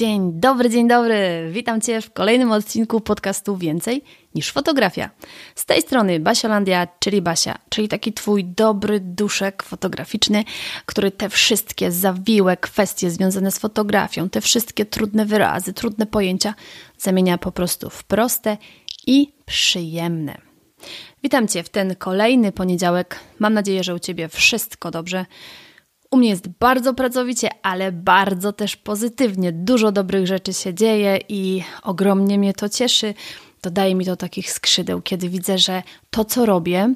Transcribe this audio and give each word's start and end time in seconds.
Dzień 0.00 0.32
dobry, 0.34 0.70
dzień 0.70 0.88
dobry. 0.88 1.48
Witam 1.52 1.80
Cię 1.80 2.00
w 2.00 2.12
kolejnym 2.12 2.52
odcinku 2.52 3.00
podcastu 3.00 3.56
Więcej 3.56 4.04
niż 4.34 4.52
fotografia. 4.52 5.10
Z 5.54 5.64
tej 5.64 5.82
strony 5.82 6.20
Basiolandia, 6.20 6.88
czyli 6.98 7.22
Basia, 7.22 7.58
czyli 7.68 7.88
taki 7.88 8.12
Twój 8.12 8.44
dobry 8.44 9.00
duszek 9.00 9.62
fotograficzny, 9.62 10.44
który 10.86 11.10
te 11.10 11.28
wszystkie 11.28 11.92
zawiłe 11.92 12.56
kwestie 12.56 13.10
związane 13.10 13.50
z 13.50 13.58
fotografią, 13.58 14.28
te 14.28 14.40
wszystkie 14.40 14.84
trudne 14.84 15.26
wyrazy, 15.26 15.72
trudne 15.72 16.06
pojęcia 16.06 16.54
zamienia 16.98 17.38
po 17.38 17.52
prostu 17.52 17.90
w 17.90 18.04
proste 18.04 18.56
i 19.06 19.32
przyjemne. 19.46 20.38
Witam 21.22 21.48
Cię 21.48 21.62
w 21.62 21.68
ten 21.68 21.96
kolejny 21.96 22.52
poniedziałek. 22.52 23.20
Mam 23.38 23.54
nadzieję, 23.54 23.84
że 23.84 23.94
u 23.94 23.98
Ciebie 23.98 24.28
wszystko 24.28 24.90
dobrze. 24.90 25.26
U 26.10 26.16
mnie 26.16 26.28
jest 26.28 26.48
bardzo 26.48 26.94
pracowicie, 26.94 27.48
ale 27.62 27.92
bardzo 27.92 28.52
też 28.52 28.76
pozytywnie. 28.76 29.52
Dużo 29.52 29.92
dobrych 29.92 30.26
rzeczy 30.26 30.52
się 30.52 30.74
dzieje 30.74 31.18
i 31.28 31.62
ogromnie 31.82 32.38
mnie 32.38 32.52
to 32.52 32.68
cieszy. 32.68 33.14
Dodaje 33.62 33.94
mi 33.94 34.04
to 34.04 34.16
takich 34.16 34.52
skrzydeł, 34.52 35.00
kiedy 35.02 35.28
widzę, 35.28 35.58
że 35.58 35.82
to, 36.10 36.24
co 36.24 36.46
robię, 36.46 36.94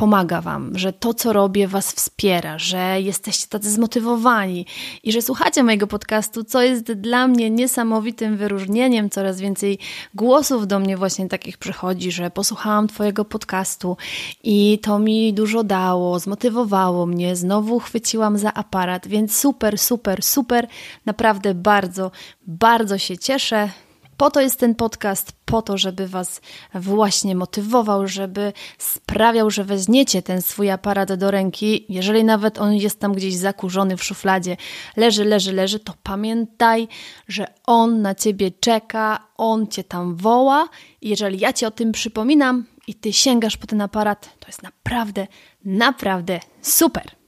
pomaga 0.00 0.40
Wam, 0.40 0.78
że 0.78 0.92
to, 0.92 1.14
co 1.14 1.32
robię, 1.32 1.68
Was 1.68 1.92
wspiera, 1.92 2.58
że 2.58 3.00
jesteście 3.00 3.46
tacy 3.48 3.70
zmotywowani 3.70 4.66
i 5.02 5.12
że 5.12 5.22
słuchacie 5.22 5.62
mojego 5.62 5.86
podcastu, 5.86 6.44
co 6.44 6.62
jest 6.62 6.92
dla 6.92 7.26
mnie 7.28 7.50
niesamowitym 7.50 8.36
wyróżnieniem. 8.36 9.10
Coraz 9.10 9.40
więcej 9.40 9.78
głosów 10.14 10.66
do 10.66 10.78
mnie 10.78 10.96
właśnie 10.96 11.28
takich 11.28 11.58
przychodzi, 11.58 12.12
że 12.12 12.30
posłuchałam 12.30 12.88
Twojego 12.88 13.24
podcastu 13.24 13.96
i 14.42 14.78
to 14.82 14.98
mi 14.98 15.34
dużo 15.34 15.64
dało, 15.64 16.18
zmotywowało 16.18 17.06
mnie, 17.06 17.36
znowu 17.36 17.78
chwyciłam 17.78 18.38
za 18.38 18.54
aparat, 18.54 19.08
więc 19.08 19.38
super, 19.38 19.78
super, 19.78 20.22
super. 20.22 20.66
Naprawdę 21.06 21.54
bardzo, 21.54 22.10
bardzo 22.46 22.98
się 22.98 23.18
cieszę. 23.18 23.68
Po 24.20 24.30
to 24.30 24.40
jest 24.40 24.60
ten 24.60 24.74
podcast, 24.74 25.32
po 25.44 25.62
to, 25.62 25.78
żeby 25.78 26.08
Was 26.08 26.40
właśnie 26.74 27.34
motywował, 27.34 28.08
żeby 28.08 28.52
sprawiał, 28.78 29.50
że 29.50 29.64
weźmiecie 29.64 30.22
ten 30.22 30.42
swój 30.42 30.70
aparat 30.70 31.12
do 31.14 31.30
ręki. 31.30 31.86
Jeżeli 31.88 32.24
nawet 32.24 32.58
on 32.58 32.74
jest 32.74 33.00
tam 33.00 33.12
gdzieś 33.12 33.36
zakurzony 33.36 33.96
w 33.96 34.04
szufladzie, 34.04 34.56
leży, 34.96 35.24
leży, 35.24 35.52
leży, 35.52 35.78
to 35.78 35.94
pamiętaj, 36.02 36.88
że 37.28 37.46
on 37.66 38.02
na 38.02 38.14
Ciebie 38.14 38.50
czeka, 38.50 39.26
on 39.36 39.66
Cię 39.66 39.84
tam 39.84 40.16
woła. 40.16 40.68
Jeżeli 41.02 41.38
ja 41.38 41.52
Ci 41.52 41.66
o 41.66 41.70
tym 41.70 41.92
przypominam 41.92 42.64
i 42.86 42.94
Ty 42.94 43.12
sięgasz 43.12 43.56
po 43.56 43.66
ten 43.66 43.80
aparat, 43.80 44.30
to 44.40 44.46
jest 44.46 44.62
naprawdę, 44.62 45.26
naprawdę 45.64 46.40
super. 46.62 47.19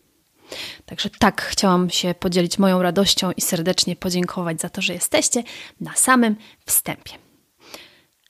Także 0.86 1.10
tak 1.10 1.42
chciałam 1.42 1.90
się 1.90 2.14
podzielić 2.14 2.58
moją 2.58 2.82
radością 2.82 3.32
i 3.36 3.40
serdecznie 3.40 3.96
podziękować 3.96 4.60
za 4.60 4.68
to, 4.68 4.82
że 4.82 4.94
jesteście 4.94 5.42
na 5.80 5.94
samym 5.94 6.36
wstępie. 6.66 7.12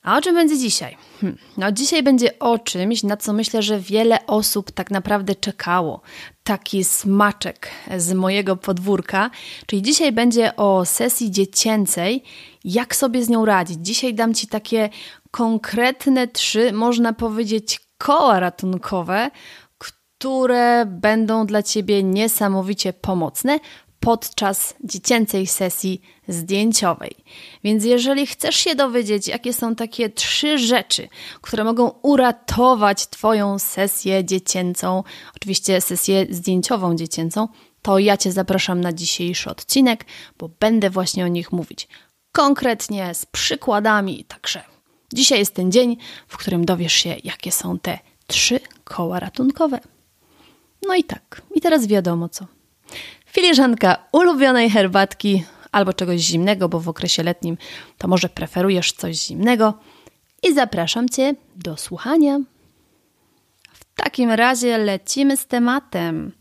A 0.03 0.17
o 0.17 0.21
czym 0.21 0.35
będzie 0.35 0.57
dzisiaj? 0.57 0.97
Hm. 1.21 1.37
No, 1.57 1.71
dzisiaj 1.71 2.03
będzie 2.03 2.39
o 2.39 2.59
czymś, 2.59 3.03
na 3.03 3.17
co 3.17 3.33
myślę, 3.33 3.61
że 3.61 3.79
wiele 3.79 4.25
osób 4.27 4.71
tak 4.71 4.91
naprawdę 4.91 5.35
czekało. 5.35 6.01
Taki 6.43 6.83
smaczek 6.83 7.69
z 7.97 8.13
mojego 8.13 8.55
podwórka. 8.55 9.29
Czyli 9.65 9.81
dzisiaj 9.81 10.11
będzie 10.11 10.55
o 10.55 10.85
sesji 10.85 11.31
dziecięcej, 11.31 12.23
jak 12.63 12.95
sobie 12.95 13.23
z 13.23 13.29
nią 13.29 13.45
radzić. 13.45 13.77
Dzisiaj 13.81 14.13
dam 14.13 14.33
Ci 14.33 14.47
takie 14.47 14.89
konkretne 15.31 16.27
trzy, 16.27 16.73
można 16.73 17.13
powiedzieć, 17.13 17.79
koła 17.97 18.39
ratunkowe, 18.39 19.31
które 20.23 20.85
będą 20.85 21.45
dla 21.45 21.63
Ciebie 21.63 22.03
niesamowicie 22.03 22.93
pomocne 22.93 23.59
podczas 23.99 24.75
dziecięcej 24.83 25.47
sesji 25.47 26.01
zdjęciowej. 26.27 27.15
Więc 27.63 27.85
jeżeli 27.85 28.27
chcesz 28.27 28.55
się 28.55 28.75
dowiedzieć, 28.75 29.27
jakie 29.27 29.53
są 29.53 29.75
takie 29.75 30.09
trzy 30.09 30.57
rzeczy, 30.57 31.07
które 31.41 31.63
mogą 31.63 31.91
uratować 32.01 33.07
Twoją 33.07 33.59
sesję 33.59 34.25
dziecięcą, 34.25 35.03
oczywiście 35.35 35.81
sesję 35.81 36.25
zdjęciową 36.29 36.95
dziecięcą, 36.95 37.47
to 37.81 37.99
ja 37.99 38.17
Cię 38.17 38.31
zapraszam 38.31 38.81
na 38.81 38.93
dzisiejszy 38.93 39.49
odcinek, 39.49 40.05
bo 40.37 40.49
będę 40.59 40.89
właśnie 40.89 41.25
o 41.25 41.27
nich 41.27 41.51
mówić 41.51 41.87
konkretnie, 42.31 43.13
z 43.13 43.25
przykładami. 43.25 44.25
Także 44.25 44.63
dzisiaj 45.13 45.39
jest 45.39 45.53
ten 45.53 45.71
dzień, 45.71 45.97
w 46.27 46.37
którym 46.37 46.65
dowiesz 46.65 46.93
się, 46.93 47.15
jakie 47.23 47.51
są 47.51 47.79
te 47.79 47.99
trzy 48.27 48.59
koła 48.83 49.19
ratunkowe. 49.19 49.79
No 50.87 50.95
i 50.95 51.03
tak, 51.03 51.41
i 51.55 51.61
teraz 51.61 51.87
wiadomo 51.87 52.29
co. 52.29 52.45
Filiżanka 53.25 53.97
ulubionej 54.11 54.69
herbatki 54.69 55.43
albo 55.71 55.93
czegoś 55.93 56.19
zimnego, 56.21 56.69
bo 56.69 56.79
w 56.79 56.89
okresie 56.89 57.23
letnim 57.23 57.57
to 57.97 58.07
może 58.07 58.29
preferujesz 58.29 58.91
coś 58.91 59.15
zimnego. 59.15 59.73
I 60.43 60.53
zapraszam 60.53 61.09
Cię 61.09 61.35
do 61.55 61.77
słuchania. 61.77 62.39
W 63.73 63.85
takim 63.95 64.31
razie 64.31 64.77
lecimy 64.77 65.37
z 65.37 65.47
tematem. 65.47 66.31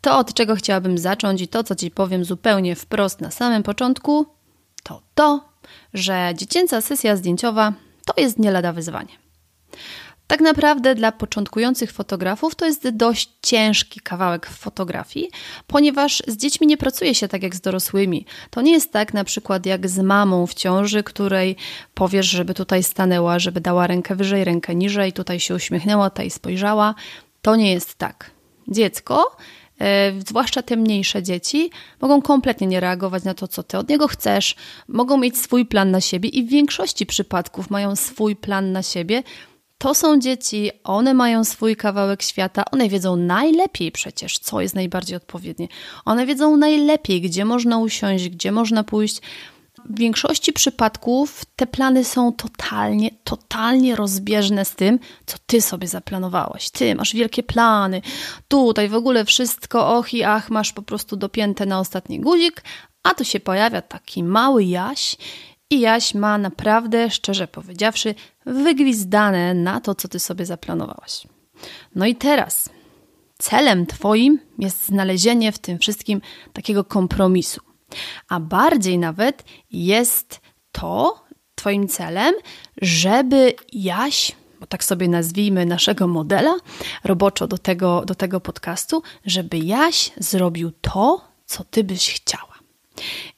To, 0.00 0.18
od 0.18 0.34
czego 0.34 0.54
chciałabym 0.56 0.98
zacząć 0.98 1.40
i 1.40 1.48
to, 1.48 1.64
co 1.64 1.74
Ci 1.74 1.90
powiem 1.90 2.24
zupełnie 2.24 2.76
wprost 2.76 3.20
na 3.20 3.30
samym 3.30 3.62
początku, 3.62 4.26
to 4.82 5.02
to, 5.14 5.48
że 5.94 6.32
dziecięca 6.36 6.80
sesja 6.80 7.16
zdjęciowa 7.16 7.72
to 8.06 8.20
jest 8.20 8.38
nie 8.38 8.50
lada 8.50 8.72
wyzwanie. 8.72 9.12
Tak 10.26 10.40
naprawdę 10.40 10.94
dla 10.94 11.12
początkujących 11.12 11.92
fotografów 11.92 12.54
to 12.54 12.66
jest 12.66 12.88
dość 12.88 13.30
ciężki 13.42 14.00
kawałek 14.00 14.46
fotografii, 14.46 15.30
ponieważ 15.66 16.22
z 16.26 16.36
dziećmi 16.36 16.66
nie 16.66 16.76
pracuje 16.76 17.14
się 17.14 17.28
tak 17.28 17.42
jak 17.42 17.54
z 17.54 17.60
dorosłymi. 17.60 18.26
To 18.50 18.60
nie 18.62 18.72
jest 18.72 18.92
tak 18.92 19.14
na 19.14 19.24
przykład 19.24 19.66
jak 19.66 19.88
z 19.88 19.98
mamą 19.98 20.46
w 20.46 20.54
ciąży, 20.54 21.02
której 21.02 21.56
powiesz, 21.94 22.26
żeby 22.26 22.54
tutaj 22.54 22.82
stanęła, 22.82 23.38
żeby 23.38 23.60
dała 23.60 23.86
rękę 23.86 24.16
wyżej, 24.16 24.44
rękę 24.44 24.74
niżej, 24.74 25.12
tutaj 25.12 25.40
się 25.40 25.54
uśmiechnęła, 25.54 26.10
tutaj 26.10 26.30
spojrzała. 26.30 26.94
To 27.42 27.56
nie 27.56 27.72
jest 27.72 27.94
tak. 27.94 28.30
Dziecko 28.68 29.36
e, 29.80 30.12
zwłaszcza 30.26 30.62
te 30.62 30.76
mniejsze 30.76 31.22
dzieci, 31.22 31.70
mogą 32.00 32.22
kompletnie 32.22 32.66
nie 32.66 32.80
reagować 32.80 33.24
na 33.24 33.34
to, 33.34 33.48
co 33.48 33.62
ty 33.62 33.78
od 33.78 33.88
niego 33.88 34.08
chcesz, 34.08 34.54
mogą 34.88 35.16
mieć 35.16 35.38
swój 35.38 35.66
plan 35.66 35.90
na 35.90 36.00
siebie 36.00 36.28
i 36.28 36.44
w 36.44 36.48
większości 36.48 37.06
przypadków 37.06 37.70
mają 37.70 37.96
swój 37.96 38.36
plan 38.36 38.72
na 38.72 38.82
siebie, 38.82 39.22
to 39.78 39.94
są 39.94 40.18
dzieci, 40.18 40.70
one 40.84 41.14
mają 41.14 41.44
swój 41.44 41.76
kawałek 41.76 42.22
świata, 42.22 42.64
one 42.72 42.88
wiedzą 42.88 43.16
najlepiej 43.16 43.92
przecież, 43.92 44.38
co 44.38 44.60
jest 44.60 44.74
najbardziej 44.74 45.16
odpowiednie. 45.16 45.68
One 46.04 46.26
wiedzą 46.26 46.56
najlepiej, 46.56 47.20
gdzie 47.20 47.44
można 47.44 47.78
usiąść, 47.78 48.28
gdzie 48.28 48.52
można 48.52 48.84
pójść. 48.84 49.20
W 49.84 49.98
większości 49.98 50.52
przypadków 50.52 51.44
te 51.56 51.66
plany 51.66 52.04
są 52.04 52.32
totalnie, 52.32 53.10
totalnie 53.24 53.96
rozbieżne 53.96 54.64
z 54.64 54.74
tym, 54.74 54.98
co 55.26 55.36
ty 55.46 55.62
sobie 55.62 55.88
zaplanowałaś. 55.88 56.70
Ty 56.70 56.94
masz 56.94 57.14
wielkie 57.14 57.42
plany, 57.42 58.02
tutaj 58.48 58.88
w 58.88 58.94
ogóle 58.94 59.24
wszystko, 59.24 59.98
och 59.98 60.14
i 60.14 60.22
ach, 60.22 60.50
masz 60.50 60.72
po 60.72 60.82
prostu 60.82 61.16
dopięte 61.16 61.66
na 61.66 61.80
ostatni 61.80 62.20
guzik, 62.20 62.62
a 63.02 63.14
tu 63.14 63.24
się 63.24 63.40
pojawia 63.40 63.82
taki 63.82 64.24
mały 64.24 64.64
jaś 64.64 65.16
i 65.70 65.80
Jaś 65.80 66.14
ma 66.14 66.38
naprawdę, 66.38 67.10
szczerze 67.10 67.48
powiedziawszy, 67.48 68.14
wygwizdane 68.46 69.54
na 69.54 69.80
to, 69.80 69.94
co 69.94 70.08
ty 70.08 70.18
sobie 70.18 70.46
zaplanowałaś. 70.46 71.26
No 71.94 72.06
i 72.06 72.16
teraz 72.16 72.68
celem 73.38 73.86
Twoim 73.86 74.38
jest 74.58 74.86
znalezienie 74.86 75.52
w 75.52 75.58
tym 75.58 75.78
wszystkim 75.78 76.20
takiego 76.52 76.84
kompromisu. 76.84 77.60
A 78.28 78.40
bardziej 78.40 78.98
nawet 78.98 79.44
jest 79.70 80.40
to 80.72 81.24
Twoim 81.54 81.88
celem, 81.88 82.34
żeby 82.82 83.54
Jaś 83.72 84.32
bo 84.64 84.68
tak 84.68 84.84
sobie 84.84 85.08
nazwijmy 85.08 85.66
naszego 85.66 86.06
modela, 86.06 86.56
roboczo 87.04 87.46
do 87.46 87.58
tego, 87.58 88.04
do 88.04 88.14
tego 88.14 88.40
podcastu, 88.40 89.02
żeby 89.26 89.58
Jaś 89.58 90.12
zrobił 90.16 90.70
to, 90.80 91.20
co 91.46 91.64
ty 91.64 91.84
byś 91.84 92.14
chciała. 92.14 92.54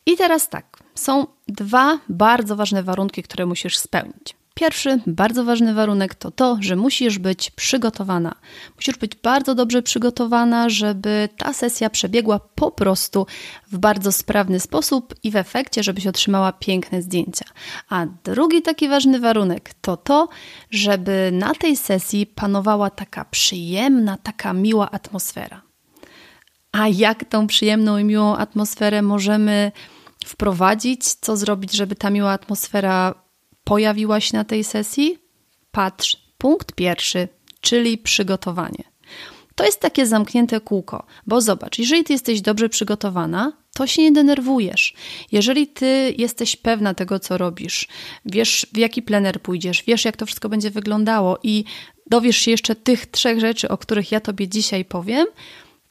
I 0.07 0.17
teraz 0.17 0.49
tak, 0.49 0.76
są 0.97 1.27
dwa 1.49 1.99
bardzo 2.09 2.57
ważne 2.57 2.83
warunki, 2.83 3.23
które 3.23 3.47
musisz 3.47 3.79
spełnić. 3.79 4.37
Pierwszy, 4.55 5.01
bardzo 5.07 5.45
ważny 5.45 5.75
warunek 5.75 6.15
to 6.15 6.31
to, 6.31 6.59
że 6.61 6.77
musisz 6.77 7.19
być 7.19 7.51
przygotowana. 7.51 8.35
Musisz 8.77 8.97
być 8.97 9.15
bardzo 9.15 9.55
dobrze 9.55 9.83
przygotowana, 9.83 10.69
żeby 10.69 11.29
ta 11.37 11.53
sesja 11.53 11.91
przebiegła 11.91 12.41
po 12.55 12.71
prostu 12.71 13.27
w 13.73 13.79
bardzo 13.79 14.13
sprawny 14.13 14.61
sposób 14.61 15.15
i 15.23 15.31
w 15.31 15.37
efekcie, 15.37 15.83
żebyś 15.83 16.07
otrzymała 16.07 16.53
piękne 16.53 17.03
zdjęcia. 17.03 17.45
A 17.89 18.07
drugi 18.25 18.63
taki 18.63 18.89
ważny 18.89 19.21
warunek 19.21 19.75
to 19.81 19.97
to, 19.97 20.29
żeby 20.71 21.31
na 21.33 21.55
tej 21.55 21.77
sesji 21.77 22.27
panowała 22.27 22.91
taka 22.91 23.25
przyjemna, 23.25 24.19
taka 24.23 24.53
miła 24.53 24.91
atmosfera. 24.91 25.63
A 26.73 26.89
jak 26.89 27.25
tą 27.25 27.47
przyjemną 27.47 27.99
i 27.99 28.05
miłą 28.05 28.37
atmosferę 28.37 29.03
możemy 29.03 29.73
wprowadzić? 30.27 31.15
Co 31.15 31.37
zrobić, 31.37 31.73
żeby 31.73 31.95
ta 31.95 32.11
miła 32.11 32.33
atmosfera 32.33 33.15
pojawiłaś 33.65 34.33
na 34.33 34.45
tej 34.45 34.65
sesji? 34.65 35.19
Patrz, 35.71 36.17
punkt 36.39 36.73
pierwszy, 36.73 37.29
czyli 37.61 37.99
przygotowanie. 37.99 38.85
To 39.55 39.65
jest 39.65 39.81
takie 39.81 40.07
zamknięte 40.07 40.61
kółko, 40.61 41.07
bo 41.27 41.41
zobacz, 41.41 41.79
jeżeli 41.79 42.05
ty 42.05 42.13
jesteś 42.13 42.41
dobrze 42.41 42.69
przygotowana, 42.69 43.53
to 43.75 43.87
się 43.87 44.03
nie 44.03 44.13
denerwujesz. 44.13 44.95
Jeżeli 45.33 45.67
ty 45.67 46.15
jesteś 46.19 46.57
pewna 46.57 46.95
tego, 46.95 47.19
co 47.19 47.39
robisz, 47.39 47.89
wiesz, 48.25 48.67
w 48.73 48.77
jaki 48.77 49.03
plener 49.03 49.43
pójdziesz, 49.43 49.83
wiesz, 49.87 50.05
jak 50.05 50.17
to 50.17 50.27
wszystko 50.27 50.49
będzie 50.49 50.71
wyglądało 50.71 51.39
i 51.43 51.65
dowiesz 52.07 52.37
się 52.37 52.51
jeszcze 52.51 52.75
tych 52.75 53.07
trzech 53.07 53.41
rzeczy, 53.41 53.69
o 53.69 53.79
których 53.79 54.13
ja 54.13 54.21
tobie 54.21 54.49
dzisiaj 54.49 54.85
powiem, 54.85 55.27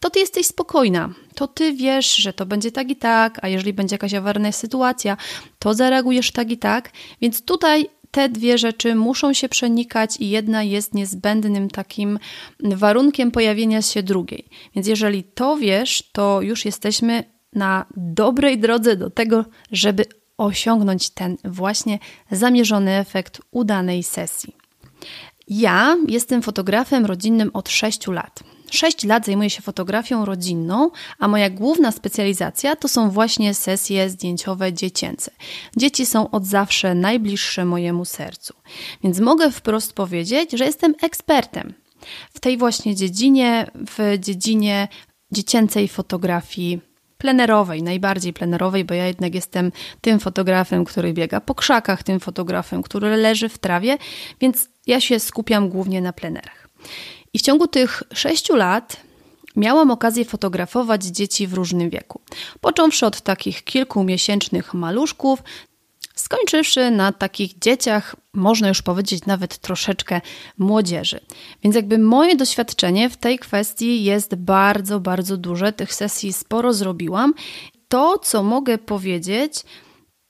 to 0.05 0.09
ty 0.09 0.19
jesteś 0.19 0.47
spokojna. 0.47 1.09
To 1.35 1.47
ty 1.47 1.73
wiesz, 1.73 2.15
że 2.15 2.33
to 2.33 2.45
będzie 2.45 2.71
tak 2.71 2.89
i 2.89 2.95
tak, 2.95 3.39
a 3.41 3.47
jeżeli 3.47 3.73
będzie 3.73 3.93
jakaś 3.93 4.13
awaryjna 4.13 4.51
sytuacja, 4.51 5.17
to 5.59 5.73
zareagujesz 5.73 6.31
tak 6.31 6.51
i 6.51 6.57
tak. 6.57 6.91
Więc 7.21 7.45
tutaj 7.45 7.89
te 8.11 8.29
dwie 8.29 8.57
rzeczy 8.57 8.95
muszą 8.95 9.33
się 9.33 9.49
przenikać 9.49 10.17
i 10.19 10.29
jedna 10.29 10.63
jest 10.63 10.93
niezbędnym 10.93 11.69
takim 11.69 12.19
warunkiem 12.59 13.31
pojawienia 13.31 13.81
się 13.81 14.03
drugiej. 14.03 14.49
Więc 14.75 14.87
jeżeli 14.87 15.23
to 15.23 15.57
wiesz, 15.57 16.03
to 16.11 16.41
już 16.41 16.65
jesteśmy 16.65 17.23
na 17.53 17.85
dobrej 17.97 18.59
drodze 18.59 18.95
do 18.95 19.09
tego, 19.09 19.45
żeby 19.71 20.05
osiągnąć 20.37 21.09
ten 21.09 21.37
właśnie 21.43 21.99
zamierzony 22.31 22.91
efekt 22.91 23.41
udanej 23.51 24.03
sesji. 24.03 24.55
Ja 25.47 25.97
jestem 26.07 26.41
fotografem 26.41 27.05
rodzinnym 27.05 27.51
od 27.53 27.69
6 27.69 28.07
lat. 28.07 28.54
6 28.75 29.03
lat 29.03 29.25
zajmuję 29.25 29.49
się 29.49 29.61
fotografią 29.61 30.25
rodzinną, 30.25 30.91
a 31.19 31.27
moja 31.27 31.49
główna 31.49 31.91
specjalizacja 31.91 32.75
to 32.75 32.87
są 32.87 33.09
właśnie 33.09 33.53
sesje 33.53 34.09
zdjęciowe 34.09 34.73
dziecięce. 34.73 35.31
Dzieci 35.77 36.05
są 36.05 36.29
od 36.29 36.45
zawsze 36.45 36.95
najbliższe 36.95 37.65
mojemu 37.65 38.05
sercu, 38.05 38.53
więc 39.03 39.19
mogę 39.19 39.51
wprost 39.51 39.93
powiedzieć, 39.93 40.51
że 40.51 40.65
jestem 40.65 40.95
ekspertem 41.01 41.73
w 42.33 42.39
tej 42.39 42.57
właśnie 42.57 42.95
dziedzinie, 42.95 43.71
w 43.75 44.19
dziedzinie 44.19 44.87
dziecięcej 45.31 45.87
fotografii 45.87 46.81
plenerowej, 47.17 47.83
najbardziej 47.83 48.33
plenerowej, 48.33 48.85
bo 48.85 48.93
ja 48.93 49.07
jednak 49.07 49.35
jestem 49.35 49.71
tym 50.01 50.19
fotografem, 50.19 50.85
który 50.85 51.13
biega 51.13 51.41
po 51.41 51.55
krzakach, 51.55 52.03
tym 52.03 52.19
fotografem, 52.19 52.83
który 52.83 53.17
leży 53.17 53.49
w 53.49 53.57
trawie, 53.57 53.97
więc 54.41 54.69
ja 54.87 55.01
się 55.01 55.19
skupiam 55.19 55.69
głównie 55.69 56.01
na 56.01 56.13
plenerach. 56.13 56.67
I 57.35 57.39
w 57.39 57.41
ciągu 57.41 57.67
tych 57.67 58.03
sześciu 58.13 58.55
lat 58.55 58.97
miałam 59.55 59.91
okazję 59.91 60.25
fotografować 60.25 61.03
dzieci 61.03 61.47
w 61.47 61.53
różnym 61.53 61.89
wieku. 61.89 62.21
Począwszy 62.61 63.05
od 63.05 63.21
takich 63.21 63.63
kilkumiesięcznych 63.63 64.73
maluszków, 64.73 65.43
skończywszy 66.15 66.91
na 66.91 67.11
takich 67.11 67.59
dzieciach, 67.59 68.15
można 68.33 68.67
już 68.67 68.81
powiedzieć 68.81 69.25
nawet 69.25 69.57
troszeczkę 69.57 70.21
młodzieży. 70.57 71.19
Więc 71.63 71.75
jakby 71.75 71.97
moje 71.97 72.35
doświadczenie 72.35 73.09
w 73.09 73.17
tej 73.17 73.39
kwestii 73.39 74.03
jest 74.03 74.35
bardzo, 74.35 74.99
bardzo 74.99 75.37
duże. 75.37 75.73
Tych 75.73 75.93
sesji 75.93 76.33
sporo 76.33 76.73
zrobiłam. 76.73 77.33
To, 77.87 78.17
co 78.17 78.43
mogę 78.43 78.77
powiedzieć, 78.77 79.63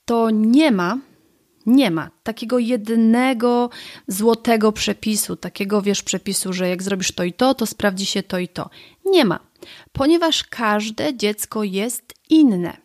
to 0.06 0.30
nie 0.30 0.72
ma 0.72 0.98
nie 1.66 1.92
ma 1.92 2.10
takiego 2.24 2.60
jednego 2.60 3.70
złotego 4.08 4.72
przepisu, 4.72 5.36
takiego 5.36 5.82
wiesz 5.82 6.04
przepisu, 6.04 6.54
że 6.54 6.70
jak 6.70 6.84
zrobisz 6.84 7.12
to 7.12 7.24
i 7.24 7.34
to, 7.34 7.54
to 7.54 7.66
sprawdzi 7.66 8.06
się 8.06 8.24
to 8.24 8.40
i 8.40 8.48
to. 8.48 8.70
Nie 9.06 9.26
ma, 9.26 9.40
ponieważ 9.92 10.44
każde 10.44 11.18
dziecko 11.18 11.64
jest 11.64 12.14
inne. 12.30 12.78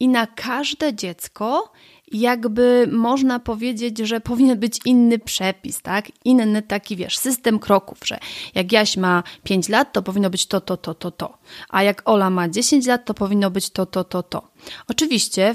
I 0.00 0.08
na 0.08 0.26
każde 0.26 0.94
dziecko 0.94 1.72
jakby 2.10 2.88
można 2.92 3.38
powiedzieć, 3.38 3.98
że 3.98 4.20
powinien 4.20 4.58
być 4.58 4.78
inny 4.84 5.18
przepis, 5.18 5.82
tak? 5.82 6.08
Inny 6.24 6.62
taki, 6.62 6.96
wiesz, 6.96 7.18
system 7.18 7.58
kroków, 7.58 7.98
że 8.04 8.18
jak 8.54 8.72
Jaś 8.72 8.96
ma 8.96 9.22
5 9.44 9.68
lat, 9.68 9.92
to 9.92 10.02
powinno 10.02 10.30
być 10.30 10.46
to, 10.46 10.60
to, 10.60 10.76
to, 10.76 10.94
to, 10.94 11.10
to. 11.10 11.38
A 11.68 11.82
jak 11.82 12.02
Ola 12.04 12.30
ma 12.30 12.48
10 12.48 12.86
lat, 12.86 13.04
to 13.04 13.14
powinno 13.14 13.50
być 13.50 13.70
to, 13.70 13.86
to, 13.86 14.04
to, 14.04 14.22
to. 14.22 14.48
Oczywiście 14.88 15.54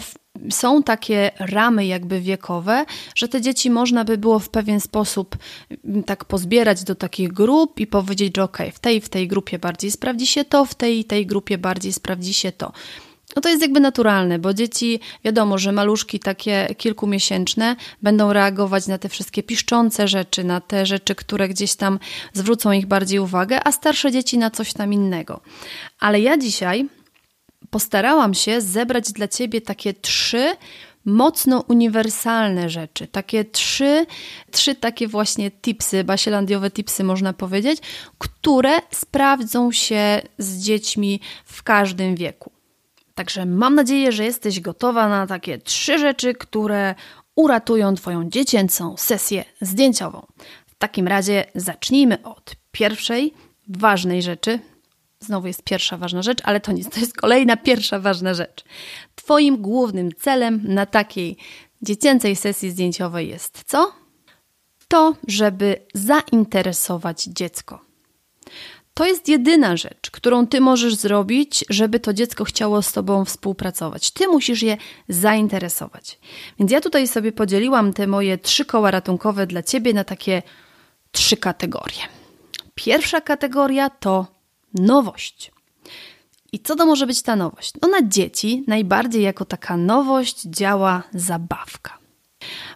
są 0.49 0.83
takie 0.83 1.31
ramy 1.39 1.85
jakby 1.85 2.21
wiekowe, 2.21 2.85
że 3.15 3.27
te 3.27 3.41
dzieci 3.41 3.69
można 3.69 4.05
by 4.05 4.17
było 4.17 4.39
w 4.39 4.49
pewien 4.49 4.79
sposób 4.79 5.37
mm, 5.85 6.03
tak 6.03 6.25
pozbierać 6.25 6.83
do 6.83 6.95
takich 6.95 7.33
grup 7.33 7.79
i 7.79 7.87
powiedzieć, 7.87 8.35
że 8.35 8.43
ok, 8.43 8.57
w 8.73 8.79
tej 8.79 9.01
w 9.01 9.09
tej 9.09 9.27
grupie 9.27 9.59
bardziej 9.59 9.91
sprawdzi 9.91 10.27
się 10.27 10.45
to, 10.45 10.65
w 10.65 10.75
tej 10.75 11.05
tej 11.05 11.25
grupie 11.25 11.57
bardziej 11.57 11.93
sprawdzi 11.93 12.33
się 12.33 12.51
to. 12.51 12.71
No 13.35 13.41
to 13.41 13.49
jest 13.49 13.61
jakby 13.61 13.79
naturalne, 13.79 14.39
bo 14.39 14.53
dzieci, 14.53 14.99
wiadomo, 15.23 15.57
że 15.57 15.71
maluszki 15.71 16.19
takie 16.19 16.67
kilkumiesięczne 16.77 17.75
będą 18.01 18.33
reagować 18.33 18.87
na 18.87 18.97
te 18.97 19.09
wszystkie 19.09 19.43
piszczące 19.43 20.07
rzeczy, 20.07 20.43
na 20.43 20.61
te 20.61 20.85
rzeczy, 20.85 21.15
które 21.15 21.49
gdzieś 21.49 21.75
tam 21.75 21.99
zwrócą 22.33 22.71
ich 22.71 22.85
bardziej 22.85 23.19
uwagę, 23.19 23.67
a 23.67 23.71
starsze 23.71 24.11
dzieci 24.11 24.37
na 24.37 24.51
coś 24.51 24.73
tam 24.73 24.93
innego. 24.93 25.41
Ale 25.99 26.19
ja 26.19 26.37
dzisiaj 26.37 26.89
postarałam 27.69 28.33
się 28.33 28.61
zebrać 28.61 29.11
dla 29.11 29.27
Ciebie 29.27 29.61
takie 29.61 29.93
trzy 29.93 30.55
mocno 31.05 31.63
uniwersalne 31.67 32.69
rzeczy. 32.69 33.07
Takie 33.07 33.45
trzy, 33.45 34.05
trzy 34.51 34.75
takie 34.75 35.07
właśnie 35.07 35.51
tipsy, 35.51 36.03
basielandiowe 36.03 36.71
tipsy 36.71 37.03
można 37.03 37.33
powiedzieć, 37.33 37.79
które 38.17 38.79
sprawdzą 38.91 39.71
się 39.71 40.21
z 40.37 40.57
dziećmi 40.57 41.19
w 41.45 41.63
każdym 41.63 42.15
wieku. 42.15 42.54
Także 43.15 43.45
mam 43.45 43.75
nadzieję, 43.75 44.11
że 44.11 44.23
jesteś 44.25 44.59
gotowa 44.59 45.09
na 45.09 45.27
takie 45.27 45.57
trzy 45.57 45.99
rzeczy, 45.99 46.33
które 46.33 46.95
uratują 47.35 47.95
Twoją 47.95 48.29
dziecięcą 48.29 48.97
sesję 48.97 49.45
zdjęciową. 49.61 50.25
W 50.67 50.75
takim 50.75 51.07
razie 51.07 51.45
zacznijmy 51.55 52.23
od 52.23 52.55
pierwszej 52.71 53.33
ważnej 53.67 54.21
rzeczy, 54.21 54.59
Znowu 55.19 55.47
jest 55.47 55.63
pierwsza 55.63 55.97
ważna 55.97 56.21
rzecz, 56.21 56.39
ale 56.43 56.59
to 56.59 56.71
nic, 56.71 56.89
to 56.89 56.99
jest 56.99 57.17
kolejna 57.17 57.57
pierwsza 57.57 57.99
ważna 57.99 58.33
rzecz. 58.33 58.63
Twoim 59.15 59.61
głównym 59.61 60.15
celem 60.15 60.61
na 60.63 60.85
takiej 60.85 61.37
dziecięcej 61.81 62.35
sesji 62.35 62.71
zdjęciowej 62.71 63.29
jest 63.29 63.63
co? 63.65 63.93
To, 64.87 65.15
żeby 65.27 65.85
zainteresować 65.93 67.23
dziecko. 67.23 67.84
To 68.95 69.05
jest 69.05 69.27
jedyna 69.27 69.77
rzecz, 69.77 70.11
którą 70.11 70.47
ty 70.47 70.61
możesz 70.61 70.95
zrobić, 70.95 71.65
żeby 71.69 71.99
to 71.99 72.13
dziecko 72.13 72.43
chciało 72.43 72.81
z 72.81 72.91
tobą 72.91 73.25
współpracować. 73.25 74.11
Ty 74.11 74.27
musisz 74.27 74.61
je 74.61 74.77
zainteresować. 75.09 76.19
Więc 76.59 76.71
ja 76.71 76.81
tutaj 76.81 77.07
sobie 77.07 77.31
podzieliłam 77.31 77.93
te 77.93 78.07
moje 78.07 78.37
trzy 78.37 78.65
koła 78.65 78.91
ratunkowe 78.91 79.47
dla 79.47 79.63
ciebie 79.63 79.93
na 79.93 80.03
takie 80.03 80.41
trzy 81.11 81.37
kategorie. 81.37 82.01
Pierwsza 82.75 83.21
kategoria 83.21 83.89
to 83.89 84.27
nowość. 84.73 85.51
I 86.51 86.59
co 86.59 86.75
to 86.75 86.85
może 86.85 87.07
być 87.07 87.21
ta 87.21 87.35
nowość? 87.35 87.73
No 87.81 87.87
na 87.87 88.07
dzieci 88.07 88.63
najbardziej 88.67 89.23
jako 89.23 89.45
taka 89.45 89.77
nowość 89.77 90.41
działa 90.41 91.03
zabawka. 91.13 92.04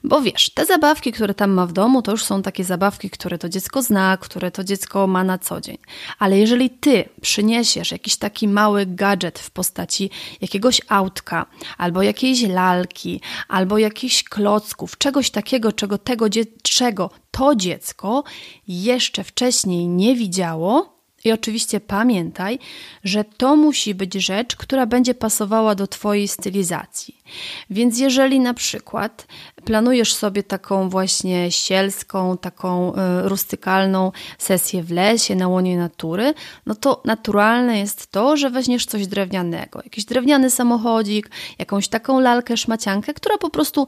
Bo 0.04 0.22
wiesz, 0.22 0.50
te 0.50 0.66
zabawki, 0.66 1.12
które 1.12 1.34
tam 1.34 1.52
ma 1.52 1.66
w 1.66 1.72
domu, 1.72 2.02
to 2.02 2.12
już 2.12 2.24
są 2.24 2.42
takie 2.42 2.64
zabawki, 2.64 3.10
które 3.10 3.38
to 3.38 3.50
dziecko 3.50 3.82
zna, 3.82 4.18
które 4.18 4.52
to 4.52 4.64
dziecko 4.64 5.08
ma 5.08 5.24
na 5.24 5.38
co 5.38 5.62
dzień. 5.62 5.78
Ale 6.20 6.40
jeżeli 6.40 6.70
ty 6.70 7.10
przyniesiesz 7.22 7.92
jakiś 7.92 8.16
taki 8.16 8.48
mały 8.48 8.86
gadżet 8.86 9.40
w 9.40 9.52
postaci 9.52 10.10
jakiegoś 10.42 10.82
autka, 10.90 11.46
albo 11.78 12.02
jakiejś 12.02 12.42
lalki, 12.42 13.22
albo 13.48 13.78
jakichś 13.78 14.24
klocków, 14.24 14.98
czegoś 14.98 15.30
takiego, 15.30 15.72
czego 15.72 15.98
tego 15.98 16.30
czego 16.64 17.10
to 17.32 17.56
dziecko 17.56 18.24
jeszcze 18.68 19.24
wcześniej 19.24 19.88
nie 19.88 20.16
widziało, 20.16 20.99
I 21.24 21.32
oczywiście 21.32 21.80
pamiętaj, 21.80 22.60
że 23.04 23.24
to 23.24 23.56
musi 23.56 23.96
być 23.96 24.14
rzecz, 24.14 24.56
która 24.56 24.86
będzie 24.86 25.14
pasowała 25.14 25.76
do 25.76 25.88
Twojej 25.88 26.28
stylizacji. 26.28 27.24
Więc 27.70 28.00
jeżeli 28.00 28.40
na 28.40 28.54
przykład 28.54 29.28
planujesz 29.66 30.14
sobie 30.14 30.44
taką 30.44 30.90
właśnie 30.90 31.52
sielską, 31.52 32.38
taką 32.38 32.94
y, 32.94 32.96
rustykalną 33.30 34.12
sesję 34.38 34.84
w 34.84 34.92
lesie, 34.92 35.36
na 35.36 35.48
łonie 35.48 35.78
natury, 35.78 36.34
no 36.66 36.76
to 36.76 37.02
naturalne 37.06 37.80
jest 37.80 38.12
to, 38.12 38.38
że 38.38 38.50
weźmiesz 38.50 38.86
coś 38.86 39.08
drewnianego. 39.08 39.80
Jakiś 39.84 40.06
drewniany 40.06 40.50
samochodzik, 40.50 41.30
jakąś 41.60 41.88
taką 41.88 42.20
lalkę, 42.20 42.58
szmaciankę, 42.58 43.14
która 43.14 43.38
po 43.38 43.50
prostu, 43.50 43.88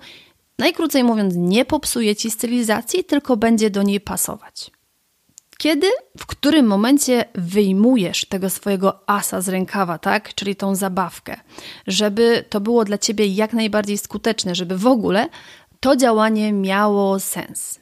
najkrócej 0.60 1.04
mówiąc, 1.04 1.34
nie 1.38 1.66
popsuje 1.66 2.16
Ci 2.16 2.32
stylizacji, 2.32 3.04
tylko 3.04 3.38
będzie 3.38 3.70
do 3.70 3.84
niej 3.84 4.00
pasować. 4.02 4.72
Kiedy, 5.62 5.88
w 6.18 6.26
którym 6.26 6.68
momencie 6.68 7.26
wyjmujesz 7.36 8.26
tego 8.26 8.50
swojego 8.50 9.10
asa 9.10 9.42
z 9.42 9.50
rękawa, 9.50 9.98
tak? 9.98 10.34
Czyli 10.34 10.56
tą 10.56 10.76
zabawkę, 10.76 11.38
żeby 11.88 12.46
to 12.50 12.62
było 12.62 12.86
dla 12.86 12.98
ciebie 12.98 13.26
jak 13.26 13.54
najbardziej 13.54 13.98
skuteczne, 13.98 14.56
żeby 14.56 14.78
w 14.78 14.88
ogóle 14.88 15.30
to 15.80 15.96
działanie 15.96 16.54
miało 16.54 17.20
sens. 17.20 17.80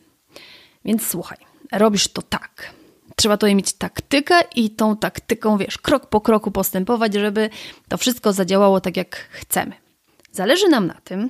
Więc 0.86 1.07
słuchaj, 1.07 1.38
robisz 1.71 2.07
to 2.07 2.21
tak. 2.21 2.74
Trzeba 3.15 3.38
tutaj 3.38 3.55
mieć 3.55 3.74
taktykę 3.74 4.36
i 4.55 4.69
tą 4.69 4.98
taktyką, 4.98 5.57
wiesz, 5.57 5.77
krok 5.77 6.05
po 6.05 6.21
kroku 6.21 6.51
postępować, 6.51 7.13
żeby 7.13 7.50
to 7.88 7.98
wszystko 7.98 8.33
zadziałało 8.33 8.81
tak, 8.81 8.98
jak 8.98 9.15
chcemy. 9.15 9.71
Zależy 10.31 10.67
nam 10.67 10.88
na 10.88 11.01
tym, 11.03 11.29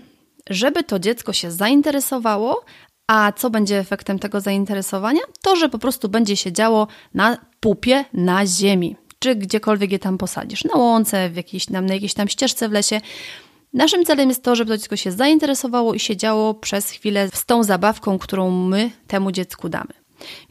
żeby 0.49 0.83
to 0.83 0.99
dziecko 0.99 1.33
się 1.33 1.51
zainteresowało, 1.51 2.65
a 3.09 3.31
co 3.31 3.49
będzie 3.49 3.79
efektem 3.79 4.19
tego 4.19 4.41
zainteresowania? 4.41 5.21
To, 5.41 5.55
że 5.55 5.69
po 5.69 5.79
prostu 5.79 6.09
będzie 6.09 6.37
się 6.37 6.51
działo 6.51 6.87
na 7.13 7.37
pupie, 7.59 8.05
na 8.13 8.45
ziemi, 8.45 8.95
czy 9.19 9.35
gdziekolwiek 9.35 9.91
je 9.91 9.99
tam 9.99 10.17
posadzisz, 10.17 10.63
na 10.63 10.75
łące, 10.75 11.29
w 11.29 11.35
jakiejś, 11.35 11.69
na, 11.69 11.81
na 11.81 11.93
jakiejś 11.93 12.13
tam 12.13 12.27
ścieżce 12.27 12.69
w 12.69 12.71
lesie. 12.71 13.01
Naszym 13.73 14.05
celem 14.05 14.29
jest 14.29 14.43
to, 14.43 14.55
żeby 14.55 14.71
to 14.71 14.77
dziecko 14.77 14.95
się 14.95 15.11
zainteresowało 15.11 15.93
i 15.93 15.99
siedziało 15.99 16.53
przez 16.53 16.89
chwilę 16.89 17.29
z 17.33 17.45
tą 17.45 17.63
zabawką, 17.63 18.19
którą 18.19 18.51
my 18.51 18.91
temu 19.07 19.31
dziecku 19.31 19.69
damy. 19.69 19.93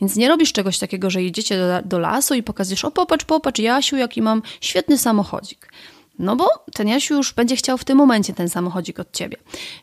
Więc 0.00 0.16
nie 0.16 0.28
robisz 0.28 0.52
czegoś 0.52 0.78
takiego, 0.78 1.10
że 1.10 1.22
jedziecie 1.22 1.58
do, 1.58 1.88
do 1.88 1.98
lasu 1.98 2.34
i 2.34 2.42
pokazujesz, 2.42 2.84
o 2.84 2.90
popatrz, 2.90 3.24
popatrz, 3.24 3.60
Jasiu, 3.60 3.96
jaki 3.96 4.22
mam 4.22 4.42
świetny 4.60 4.98
samochodzik. 4.98 5.68
No 6.18 6.36
bo 6.36 6.48
ten 6.74 6.88
Jasiu 6.88 7.14
już 7.14 7.32
będzie 7.32 7.56
chciał 7.56 7.78
w 7.78 7.84
tym 7.84 7.98
momencie 7.98 8.32
ten 8.34 8.48
samochodzik 8.48 9.00
od 9.00 9.12
ciebie. 9.12 9.36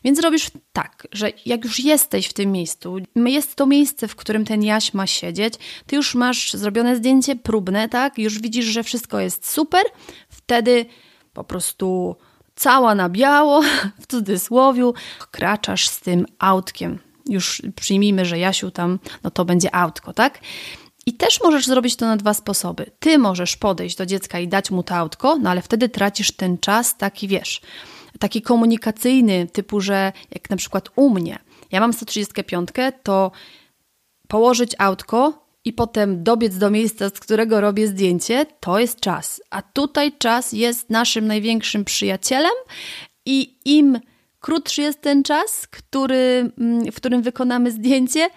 Więc 0.04 0.20
robisz 0.20 0.50
tak, 0.72 1.08
że 1.12 1.30
jak 1.46 1.64
już 1.64 1.80
jesteś 1.80 2.26
w 2.26 2.32
tym 2.32 2.52
miejscu, 2.52 2.96
jest 3.14 3.54
to 3.54 3.66
miejsce, 3.66 4.08
w 4.08 4.16
którym 4.16 4.44
ten 4.44 4.62
Jaś 4.62 4.94
ma 4.94 5.06
siedzieć, 5.06 5.54
ty 5.86 5.96
już 5.96 6.14
masz 6.14 6.52
zrobione 6.52 6.96
zdjęcie 6.96 7.36
próbne, 7.36 7.88
tak? 7.88 8.18
Już 8.18 8.38
widzisz, 8.38 8.64
że 8.64 8.82
wszystko 8.82 9.20
jest 9.20 9.50
super, 9.50 9.82
wtedy 10.28 10.86
po 11.32 11.44
prostu 11.44 12.16
cała 12.54 12.94
na 12.94 13.08
biało, 13.08 13.62
w 14.02 14.06
cudzysłowiu, 14.06 14.94
kraczasz 15.30 15.88
z 15.88 16.00
tym 16.00 16.26
autkiem. 16.38 16.98
Już 17.28 17.62
przyjmijmy, 17.76 18.24
że 18.24 18.38
Jasiu 18.38 18.70
tam, 18.70 18.98
no 19.24 19.30
to 19.30 19.44
będzie 19.44 19.74
autko, 19.74 20.12
tak? 20.12 20.40
I 21.06 21.12
też 21.12 21.40
możesz 21.42 21.66
zrobić 21.66 21.96
to 21.96 22.06
na 22.06 22.16
dwa 22.16 22.34
sposoby. 22.34 22.90
Ty 22.98 23.18
możesz 23.18 23.56
podejść 23.56 23.96
do 23.96 24.06
dziecka 24.06 24.38
i 24.38 24.48
dać 24.48 24.70
mu 24.70 24.82
to 24.82 24.94
autko, 24.94 25.38
no 25.38 25.50
ale 25.50 25.62
wtedy 25.62 25.88
tracisz 25.88 26.32
ten 26.32 26.58
czas 26.58 26.96
taki, 26.96 27.28
wiesz, 27.28 27.60
taki 28.18 28.42
komunikacyjny, 28.42 29.46
typu, 29.46 29.80
że 29.80 30.12
jak 30.34 30.50
na 30.50 30.56
przykład 30.56 30.88
u 30.96 31.10
mnie, 31.10 31.38
ja 31.72 31.80
mam 31.80 31.92
135, 31.92 32.68
to 33.02 33.30
położyć 34.28 34.72
autko 34.78 35.46
i 35.64 35.72
potem 35.72 36.22
dobiec 36.22 36.58
do 36.58 36.70
miejsca, 36.70 37.08
z 37.08 37.20
którego 37.20 37.60
robię 37.60 37.86
zdjęcie, 37.86 38.46
to 38.60 38.78
jest 38.78 39.00
czas. 39.00 39.40
A 39.50 39.62
tutaj 39.62 40.12
czas 40.18 40.52
jest 40.52 40.90
naszym 40.90 41.26
największym 41.26 41.84
przyjacielem 41.84 42.52
i 43.26 43.58
im 43.64 44.00
krótszy 44.40 44.82
jest 44.82 45.00
ten 45.00 45.22
czas, 45.22 45.66
który, 45.66 46.50
mm, 46.58 46.92
w 46.92 46.96
którym 46.96 47.22
wykonamy 47.22 47.70
zdjęcie, 47.70 48.28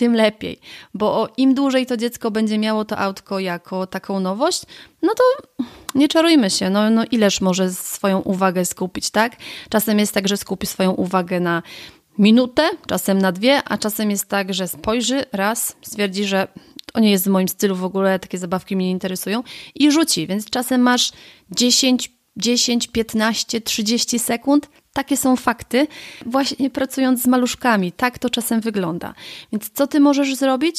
tym 0.00 0.14
lepiej, 0.14 0.60
bo 0.94 1.28
im 1.36 1.54
dłużej 1.54 1.86
to 1.86 1.96
dziecko 1.96 2.30
będzie 2.30 2.58
miało 2.58 2.84
to 2.84 2.98
autko 2.98 3.38
jako 3.38 3.86
taką 3.86 4.20
nowość, 4.20 4.62
no 5.02 5.12
to 5.14 5.64
nie 5.94 6.08
czarujmy 6.08 6.50
się, 6.50 6.70
no, 6.70 6.90
no 6.90 7.04
ileż 7.10 7.40
może 7.40 7.70
swoją 7.72 8.18
uwagę 8.20 8.64
skupić, 8.64 9.10
tak? 9.10 9.36
Czasem 9.68 9.98
jest 9.98 10.14
tak, 10.14 10.28
że 10.28 10.36
skupi 10.36 10.66
swoją 10.66 10.92
uwagę 10.92 11.40
na 11.40 11.62
minutę, 12.18 12.70
czasem 12.86 13.18
na 13.18 13.32
dwie, 13.32 13.62
a 13.64 13.78
czasem 13.78 14.10
jest 14.10 14.28
tak, 14.28 14.54
że 14.54 14.68
spojrzy 14.68 15.24
raz, 15.32 15.76
stwierdzi, 15.82 16.24
że 16.24 16.48
to 16.92 17.00
nie 17.00 17.10
jest 17.10 17.24
w 17.24 17.30
moim 17.30 17.48
stylu 17.48 17.76
w 17.76 17.84
ogóle, 17.84 18.18
takie 18.18 18.38
zabawki 18.38 18.76
mnie 18.76 18.86
nie 18.86 18.92
interesują 18.92 19.42
i 19.74 19.92
rzuci, 19.92 20.26
więc 20.26 20.50
czasem 20.50 20.80
masz 20.80 21.12
10, 21.50 22.10
10, 22.36 22.88
15, 22.88 23.60
30 23.60 24.18
sekund 24.18 24.68
takie 24.92 25.16
są 25.16 25.36
fakty, 25.36 25.86
właśnie 26.26 26.70
pracując 26.70 27.22
z 27.22 27.26
maluszkami. 27.26 27.92
Tak 27.92 28.18
to 28.18 28.30
czasem 28.30 28.60
wygląda. 28.60 29.14
Więc 29.52 29.70
co 29.70 29.86
ty 29.86 30.00
możesz 30.00 30.34
zrobić? 30.34 30.76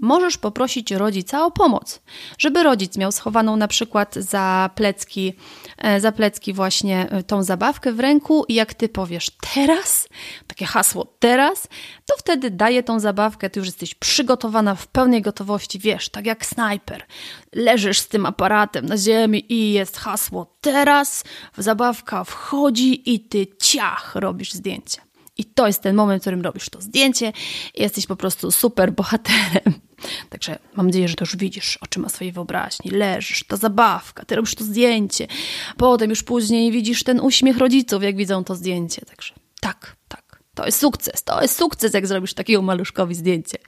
Możesz 0.00 0.38
poprosić 0.38 0.90
rodzica 0.90 1.44
o 1.46 1.50
pomoc, 1.50 2.00
żeby 2.38 2.62
rodzic 2.62 2.96
miał 2.96 3.12
schowaną 3.12 3.56
na 3.56 3.68
przykład 3.68 4.14
za 4.14 4.70
plecki, 4.74 5.32
e, 5.78 6.00
za 6.00 6.12
plecki 6.12 6.52
właśnie 6.52 7.10
e, 7.10 7.22
tą 7.22 7.42
zabawkę 7.42 7.92
w 7.92 8.00
ręku 8.00 8.44
i 8.48 8.54
jak 8.54 8.74
ty 8.74 8.88
powiesz 8.88 9.30
teraz, 9.54 10.08
takie 10.46 10.66
hasło 10.66 11.06
teraz, 11.18 11.68
to 12.06 12.14
wtedy 12.18 12.50
daje 12.50 12.82
tą 12.82 13.00
zabawkę, 13.00 13.50
ty 13.50 13.60
już 13.60 13.66
jesteś 13.66 13.94
przygotowana 13.94 14.74
w 14.74 14.86
pełnej 14.86 15.22
gotowości, 15.22 15.78
wiesz, 15.78 16.08
tak 16.08 16.26
jak 16.26 16.46
snajper. 16.46 17.06
Leżysz 17.52 17.98
z 17.98 18.08
tym 18.08 18.26
aparatem 18.26 18.86
na 18.86 18.96
ziemi 18.96 19.52
i 19.52 19.72
jest 19.72 19.96
hasło 19.96 20.56
teraz, 20.60 21.24
zabawka 21.58 22.24
wchodzi 22.24 23.14
i 23.14 23.20
ty 23.20 23.46
ciach 23.62 24.14
robisz 24.14 24.52
zdjęcie. 24.52 25.09
I 25.40 25.44
to 25.44 25.66
jest 25.66 25.82
ten 25.82 25.96
moment, 25.96 26.22
w 26.22 26.24
którym 26.24 26.42
robisz 26.42 26.68
to 26.68 26.80
zdjęcie 26.80 27.32
i 27.74 27.82
jesteś 27.82 28.06
po 28.06 28.16
prostu 28.16 28.50
super 28.50 28.92
bohaterem. 28.92 29.80
Także 30.30 30.58
mam 30.76 30.86
nadzieję, 30.86 31.08
że 31.08 31.14
to 31.14 31.24
już 31.24 31.36
widzisz 31.36 31.78
oczyma 31.80 32.08
swojej 32.08 32.32
wyobraźni. 32.32 32.90
Leżysz, 32.90 33.44
ta 33.48 33.56
zabawka, 33.56 34.24
ty 34.24 34.36
robisz 34.36 34.54
to 34.54 34.64
zdjęcie. 34.64 35.26
Potem 35.76 36.10
już 36.10 36.22
później 36.22 36.72
widzisz 36.72 37.04
ten 37.04 37.20
uśmiech 37.20 37.58
rodziców, 37.58 38.02
jak 38.02 38.16
widzą 38.16 38.44
to 38.44 38.54
zdjęcie. 38.54 39.02
Także 39.06 39.34
tak, 39.60 39.96
tak. 40.08 40.42
To 40.54 40.66
jest 40.66 40.80
sukces. 40.80 41.22
To 41.22 41.42
jest 41.42 41.56
sukces, 41.56 41.94
jak 41.94 42.06
zrobisz 42.06 42.34
takiego 42.34 42.62
maluszkowi 42.62 43.14
zdjęcie. 43.14 43.58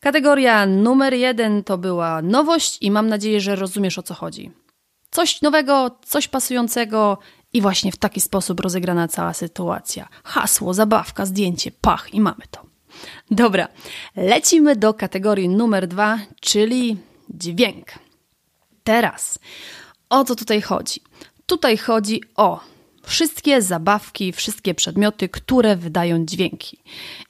Kategoria 0.00 0.66
numer 0.66 1.14
jeden 1.14 1.64
to 1.64 1.78
była 1.78 2.22
nowość 2.22 2.78
i 2.80 2.90
mam 2.90 3.08
nadzieję, 3.08 3.40
że 3.40 3.56
rozumiesz 3.56 3.98
o 3.98 4.02
co 4.02 4.14
chodzi. 4.14 4.50
Coś 5.10 5.42
nowego, 5.42 5.98
coś 6.06 6.28
pasującego 6.28 7.18
i 7.52 7.60
właśnie 7.60 7.92
w 7.92 7.96
taki 7.96 8.20
sposób 8.20 8.60
rozegrana 8.60 9.08
cała 9.08 9.34
sytuacja. 9.34 10.08
Hasło, 10.24 10.74
zabawka, 10.74 11.26
zdjęcie, 11.26 11.70
pach 11.80 12.14
i 12.14 12.20
mamy 12.20 12.42
to. 12.50 12.60
Dobra, 13.30 13.68
lecimy 14.16 14.76
do 14.76 14.94
kategorii 14.94 15.48
numer 15.48 15.88
dwa, 15.88 16.18
czyli 16.40 16.96
dźwięk. 17.28 17.86
Teraz, 18.84 19.38
o 20.10 20.24
co 20.24 20.36
tutaj 20.36 20.62
chodzi? 20.62 21.00
Tutaj 21.46 21.76
chodzi 21.76 22.22
o 22.36 22.60
wszystkie 23.02 23.62
zabawki, 23.62 24.32
wszystkie 24.32 24.74
przedmioty, 24.74 25.28
które 25.28 25.76
wydają 25.76 26.26
dźwięki. 26.26 26.78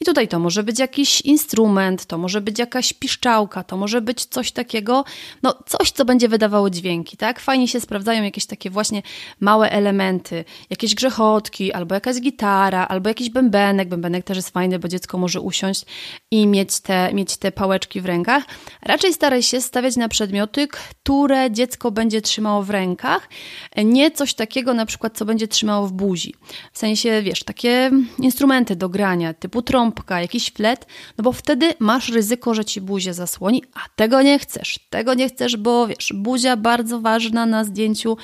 I 0.01 0.05
tutaj 0.05 0.29
to 0.29 0.39
może 0.39 0.63
być 0.63 0.79
jakiś 0.79 1.21
instrument, 1.21 2.07
to 2.07 2.19
może 2.19 2.41
być 2.41 2.59
jakaś 2.59 2.93
piszczałka, 2.93 3.65
to 3.65 3.77
może 3.77 4.01
być 4.01 4.25
coś 4.25 4.53
takiego, 4.53 5.05
no 5.43 5.55
coś, 5.67 5.91
co 5.91 6.05
będzie 6.05 6.29
wydawało 6.29 6.71
dźwięki, 6.71 7.17
tak? 7.17 7.41
Fajnie 7.41 7.69
się 7.69 7.81
sprawdzają 7.81 8.23
jakieś 8.23 8.47
takie 8.47 8.71
właśnie 8.71 9.03
małe 9.41 9.71
elementy, 9.71 10.45
jakieś 10.71 10.95
grzechotki, 10.95 11.73
albo 11.73 11.95
jakaś 11.95 12.21
gitara, 12.21 12.87
albo 12.87 13.09
jakiś 13.09 13.31
bębenek. 13.31 13.89
Bębenek 13.89 14.25
też 14.25 14.37
jest 14.37 14.51
fajny, 14.51 14.79
bo 14.79 14.89
dziecko 14.89 15.19
może 15.19 15.41
usiąść 15.41 15.85
i 16.31 16.47
mieć 16.47 16.81
te, 16.81 17.15
mieć 17.15 17.37
te 17.37 17.53
pałeczki 17.53 18.01
w 18.01 18.07
rękach. 18.07 18.45
Raczej 18.83 19.15
staraj 19.15 19.43
się 19.43 19.61
stawiać 19.61 19.97
na 19.97 20.09
przedmioty, 20.09 20.69
które 20.69 21.51
dziecko 21.51 21.91
będzie 21.91 22.23
trzymało 22.23 22.63
w 22.63 22.71
rękach, 22.71 23.29
nie 23.77 24.11
coś 24.11 24.35
takiego 24.35 24.75
na 24.75 24.87
przykład, 24.87 25.19
co 25.19 25.25
będzie 25.25 25.49
trzymało 25.49 25.60
trzymało 25.61 25.87
w 25.87 25.93
buzi. 25.93 26.35
W 26.73 26.79
sensie, 26.79 27.23
wiesz, 27.23 27.45
takie 27.45 27.91
instrumenty 28.19 28.77
do 28.77 28.89
grania, 28.89 29.35
typu 29.35 29.63
trąbka, 29.63 30.21
jakiś 30.21 30.51
flet, 30.51 30.87
no 31.19 31.25
bo 31.25 31.33
wtedy 31.33 31.75
masz 31.79 32.09
ryzyko, 32.09 32.55
że 32.55 32.65
ci 32.65 32.81
buzię 32.81 33.15
zasłoni, 33.15 33.65
a 33.75 33.81
tego 33.97 34.23
nie 34.23 34.39
chcesz. 34.39 34.79
Tego 34.91 35.15
nie 35.15 35.29
chcesz, 35.29 35.57
bo 35.57 35.87
wiesz, 35.87 36.13
buzia 36.15 36.57
bardzo 36.57 37.01
ważna 37.01 37.47
na 37.47 37.65
zdjęciu. 37.65 38.17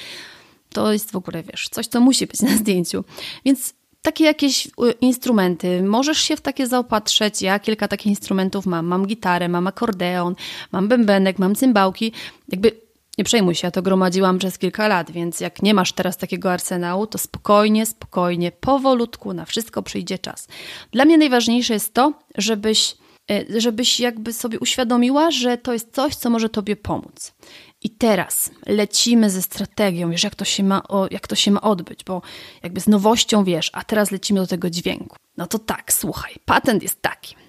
To 0.71 0.93
jest 0.93 1.13
w 1.13 1.17
ogóle, 1.17 1.43
wiesz, 1.43 1.69
coś, 1.69 1.87
co 1.87 2.01
musi 2.01 2.27
być 2.27 2.41
na 2.41 2.57
zdjęciu. 2.57 3.05
Więc 3.45 3.75
takie 4.03 4.25
jakieś 4.25 4.67
y, 4.67 4.71
instrumenty. 5.01 5.83
Możesz 5.83 6.19
się 6.19 6.37
w 6.37 6.41
takie 6.41 6.67
zaopatrzeć. 6.67 7.43
Ja 7.43 7.59
kilka 7.59 7.89
takich 7.89 8.07
instrumentów 8.07 8.67
mam. 8.67 8.87
Mam 8.87 9.07
gitarę, 9.07 9.49
mam 9.49 9.67
akordeon, 9.67 10.35
mam 10.73 10.89
bębenek, 10.89 11.39
mam 11.39 11.55
cymbałki. 11.55 12.13
Jakby 12.49 12.86
nie 13.19 13.25
przejmuj 13.25 13.55
się, 13.55 13.67
ja 13.67 13.71
to 13.71 13.83
gromadziłam 13.83 14.39
przez 14.39 14.59
kilka 14.59 14.89
lat, 14.89 15.11
więc 15.11 15.41
jak 15.41 15.63
nie 15.63 15.75
masz 15.75 15.93
teraz 15.93 16.17
takiego 16.17 16.53
arsenału, 16.53 17.07
to 17.07 17.19
spokojnie, 17.19 17.87
spokojnie, 17.87 18.53
powolutku, 18.53 19.33
na 19.33 19.45
wszystko 19.45 19.83
przyjdzie 19.83 20.19
czas. 20.19 20.49
Dla 20.91 21.05
mnie 21.05 21.19
najważniejsze 21.19 21.75
jest 21.75 21.95
to, 21.95 22.13
żebyś, 22.39 22.97
e, 23.31 23.61
żebyś 23.61 24.01
jakby 24.01 24.33
sobie 24.33 24.59
uświadomiła, 24.59 25.31
że 25.31 25.59
to 25.59 25.73
jest 25.73 25.95
coś, 25.95 26.15
co 26.15 26.31
może 26.31 26.49
Tobie 26.49 26.77
pomóc. 26.77 27.35
I 27.83 27.91
teraz 27.91 28.51
lecimy 28.67 29.31
ze 29.31 29.43
strategią, 29.43 30.11
wiesz, 30.11 30.25
jak 30.25 30.35
to, 30.35 30.45
się 30.45 30.65
ma, 30.65 30.83
jak 31.11 31.27
to 31.27 31.35
się 31.37 31.51
ma 31.51 31.61
odbyć, 31.61 32.05
bo 32.05 32.23
jakby 32.63 32.81
z 32.81 32.87
nowością 32.87 33.45
wiesz, 33.45 33.71
a 33.73 33.85
teraz 33.85 34.11
lecimy 34.11 34.41
do 34.41 34.47
tego 34.47 34.71
dźwięku. 34.71 35.17
No 35.37 35.47
to 35.47 35.59
tak, 35.59 35.93
słuchaj, 35.93 36.35
patent 36.45 36.83
jest 36.83 37.03
taki. 37.03 37.46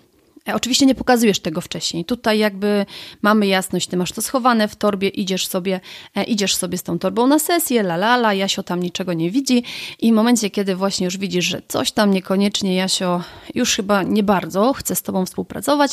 E, 0.48 0.56
oczywiście 0.56 0.86
nie 0.86 0.96
pokazujesz 0.96 1.40
tego 1.40 1.62
wcześniej. 1.62 2.06
Tutaj 2.06 2.40
jakby 2.40 2.86
mamy 3.22 3.48
jasność, 3.48 3.88
ty 3.88 3.98
masz 3.98 4.12
to 4.12 4.22
schowane 4.22 4.68
w 4.68 4.76
torbie, 4.76 5.10
idziesz 5.10 5.48
sobie, 5.48 5.80
e, 6.16 6.24
idziesz 6.24 6.56
sobie 6.56 6.78
z 6.78 6.84
tą 6.84 7.00
torbą 7.00 7.28
na 7.28 7.40
sesję, 7.40 7.82
la 7.82 7.96
la 7.96 8.16
la, 8.16 8.34
Jasio 8.34 8.64
tam 8.64 8.84
niczego 8.84 9.14
nie 9.14 9.32
widzi 9.32 9.64
i 10.00 10.12
w 10.12 10.16
momencie, 10.16 10.50
kiedy 10.50 10.76
właśnie 10.76 11.06
już 11.06 11.18
widzisz, 11.18 11.46
że 11.46 11.62
coś 11.68 11.92
tam 11.92 12.12
niekoniecznie 12.12 12.76
Jasio 12.76 13.22
już 13.56 13.76
chyba 13.76 14.04
nie 14.04 14.24
bardzo 14.24 14.74
chce 14.74 14.96
z 14.96 15.02
tobą 15.02 15.26
współpracować, 15.26 15.92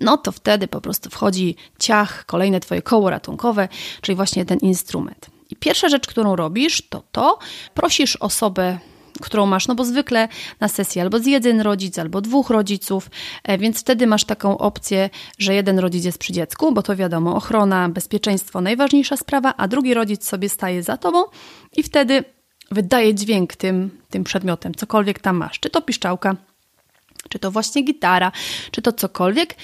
no 0.00 0.16
to 0.16 0.32
wtedy 0.32 0.68
po 0.68 0.80
prostu 0.80 1.10
wchodzi 1.10 1.56
ciach, 1.78 2.26
kolejne 2.26 2.60
twoje 2.60 2.82
koło 2.82 3.10
ratunkowe, 3.10 3.68
czyli 4.00 4.16
właśnie 4.16 4.44
ten 4.44 4.58
instrument. 4.58 5.26
I 5.50 5.56
pierwsza 5.56 5.88
rzecz, 5.88 6.06
którą 6.06 6.36
robisz, 6.36 6.82
to 6.88 7.02
to, 7.12 7.38
prosisz 7.74 8.16
osobę 8.16 8.78
którą 9.20 9.46
masz, 9.46 9.68
no 9.68 9.74
bo 9.74 9.84
zwykle 9.84 10.28
na 10.60 10.68
sesji 10.68 11.00
albo 11.00 11.18
z 11.18 11.26
jeden 11.26 11.60
rodzic, 11.60 11.98
albo 11.98 12.20
dwóch 12.20 12.50
rodziców, 12.50 13.10
e, 13.44 13.58
więc 13.58 13.80
wtedy 13.80 14.06
masz 14.06 14.24
taką 14.24 14.58
opcję, 14.58 15.10
że 15.38 15.54
jeden 15.54 15.78
rodzic 15.78 16.04
jest 16.04 16.18
przy 16.18 16.32
dziecku, 16.32 16.72
bo 16.72 16.82
to 16.82 16.96
wiadomo, 16.96 17.36
ochrona, 17.36 17.88
bezpieczeństwo 17.88 18.60
najważniejsza 18.60 19.16
sprawa, 19.16 19.54
a 19.56 19.68
drugi 19.68 19.94
rodzic 19.94 20.24
sobie 20.24 20.48
staje 20.48 20.82
za 20.82 20.96
tobą 20.96 21.24
i 21.76 21.82
wtedy 21.82 22.24
wydaje 22.70 23.14
dźwięk 23.14 23.56
tym, 23.56 24.00
tym 24.10 24.24
przedmiotem, 24.24 24.74
cokolwiek 24.74 25.18
tam 25.18 25.36
masz, 25.36 25.60
czy 25.60 25.70
to 25.70 25.82
piszczałka, 25.82 26.36
czy 27.28 27.38
to 27.38 27.50
właśnie 27.50 27.82
gitara, 27.82 28.32
czy 28.70 28.82
to 28.82 28.92
cokolwiek. 28.92 29.54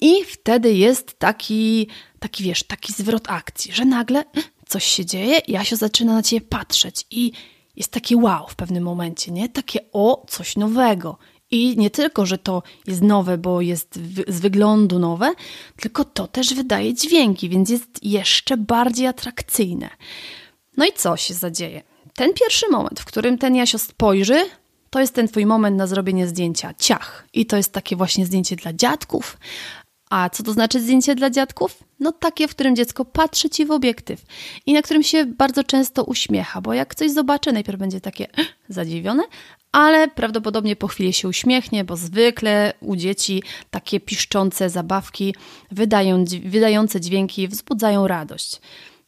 I 0.00 0.24
wtedy 0.24 0.72
jest 0.72 1.18
taki, 1.18 1.88
taki 2.18 2.44
wiesz, 2.44 2.62
taki 2.62 2.92
zwrot 2.92 3.30
akcji, 3.30 3.72
że 3.72 3.84
nagle 3.84 4.24
coś 4.68 4.84
się 4.84 5.06
dzieje, 5.06 5.40
Jasio 5.48 5.76
zaczyna 5.76 6.14
na 6.14 6.22
ciebie 6.22 6.46
patrzeć 6.46 7.06
i 7.10 7.32
jest 7.78 7.92
takie 7.92 8.16
wow 8.16 8.46
w 8.48 8.54
pewnym 8.54 8.84
momencie, 8.84 9.32
nie? 9.32 9.48
Takie 9.48 9.80
o, 9.92 10.26
coś 10.28 10.56
nowego. 10.56 11.18
I 11.50 11.76
nie 11.76 11.90
tylko, 11.90 12.26
że 12.26 12.38
to 12.38 12.62
jest 12.86 13.02
nowe, 13.02 13.38
bo 13.38 13.60
jest 13.60 13.98
z 14.28 14.40
wyglądu 14.40 14.98
nowe, 14.98 15.32
tylko 15.80 16.04
to 16.04 16.26
też 16.26 16.54
wydaje 16.54 16.94
dźwięki, 16.94 17.48
więc 17.48 17.70
jest 17.70 18.04
jeszcze 18.04 18.56
bardziej 18.56 19.06
atrakcyjne. 19.06 19.90
No 20.76 20.86
i 20.86 20.92
co 20.92 21.16
się 21.16 21.34
zadzieje? 21.34 21.82
Ten 22.14 22.34
pierwszy 22.34 22.68
moment, 22.70 23.00
w 23.00 23.04
którym 23.04 23.38
ten 23.38 23.54
Jasio 23.54 23.78
spojrzy, 23.78 24.44
to 24.90 25.00
jest 25.00 25.14
ten 25.14 25.28
twój 25.28 25.46
moment 25.46 25.76
na 25.76 25.86
zrobienie 25.86 26.26
zdjęcia 26.26 26.74
ciach. 26.74 27.24
I 27.32 27.46
to 27.46 27.56
jest 27.56 27.72
takie 27.72 27.96
właśnie 27.96 28.26
zdjęcie 28.26 28.56
dla 28.56 28.72
dziadków, 28.72 29.38
a 30.10 30.30
co 30.30 30.42
to 30.42 30.52
znaczy 30.52 30.80
zdjęcie 30.80 31.14
dla 31.14 31.30
dziadków? 31.30 31.84
No 32.00 32.12
takie, 32.12 32.48
w 32.48 32.50
którym 32.50 32.76
dziecko 32.76 33.04
patrzy 33.04 33.50
ci 33.50 33.66
w 33.66 33.70
obiektyw 33.70 34.22
i 34.66 34.72
na 34.72 34.82
którym 34.82 35.02
się 35.02 35.26
bardzo 35.26 35.64
często 35.64 36.04
uśmiecha, 36.04 36.60
bo 36.60 36.74
jak 36.74 36.94
coś 36.94 37.10
zobaczy, 37.10 37.52
najpierw 37.52 37.78
będzie 37.78 38.00
takie 38.00 38.26
zadziwione, 38.68 39.22
ale 39.72 40.08
prawdopodobnie 40.08 40.76
po 40.76 40.88
chwili 40.88 41.12
się 41.12 41.28
uśmiechnie, 41.28 41.84
bo 41.84 41.96
zwykle 41.96 42.72
u 42.80 42.96
dzieci 42.96 43.42
takie 43.70 44.00
piszczące 44.00 44.70
zabawki 44.70 45.34
wydają, 45.70 46.24
wydające 46.44 47.00
dźwięki 47.00 47.48
wzbudzają 47.48 48.06
radość. 48.06 48.60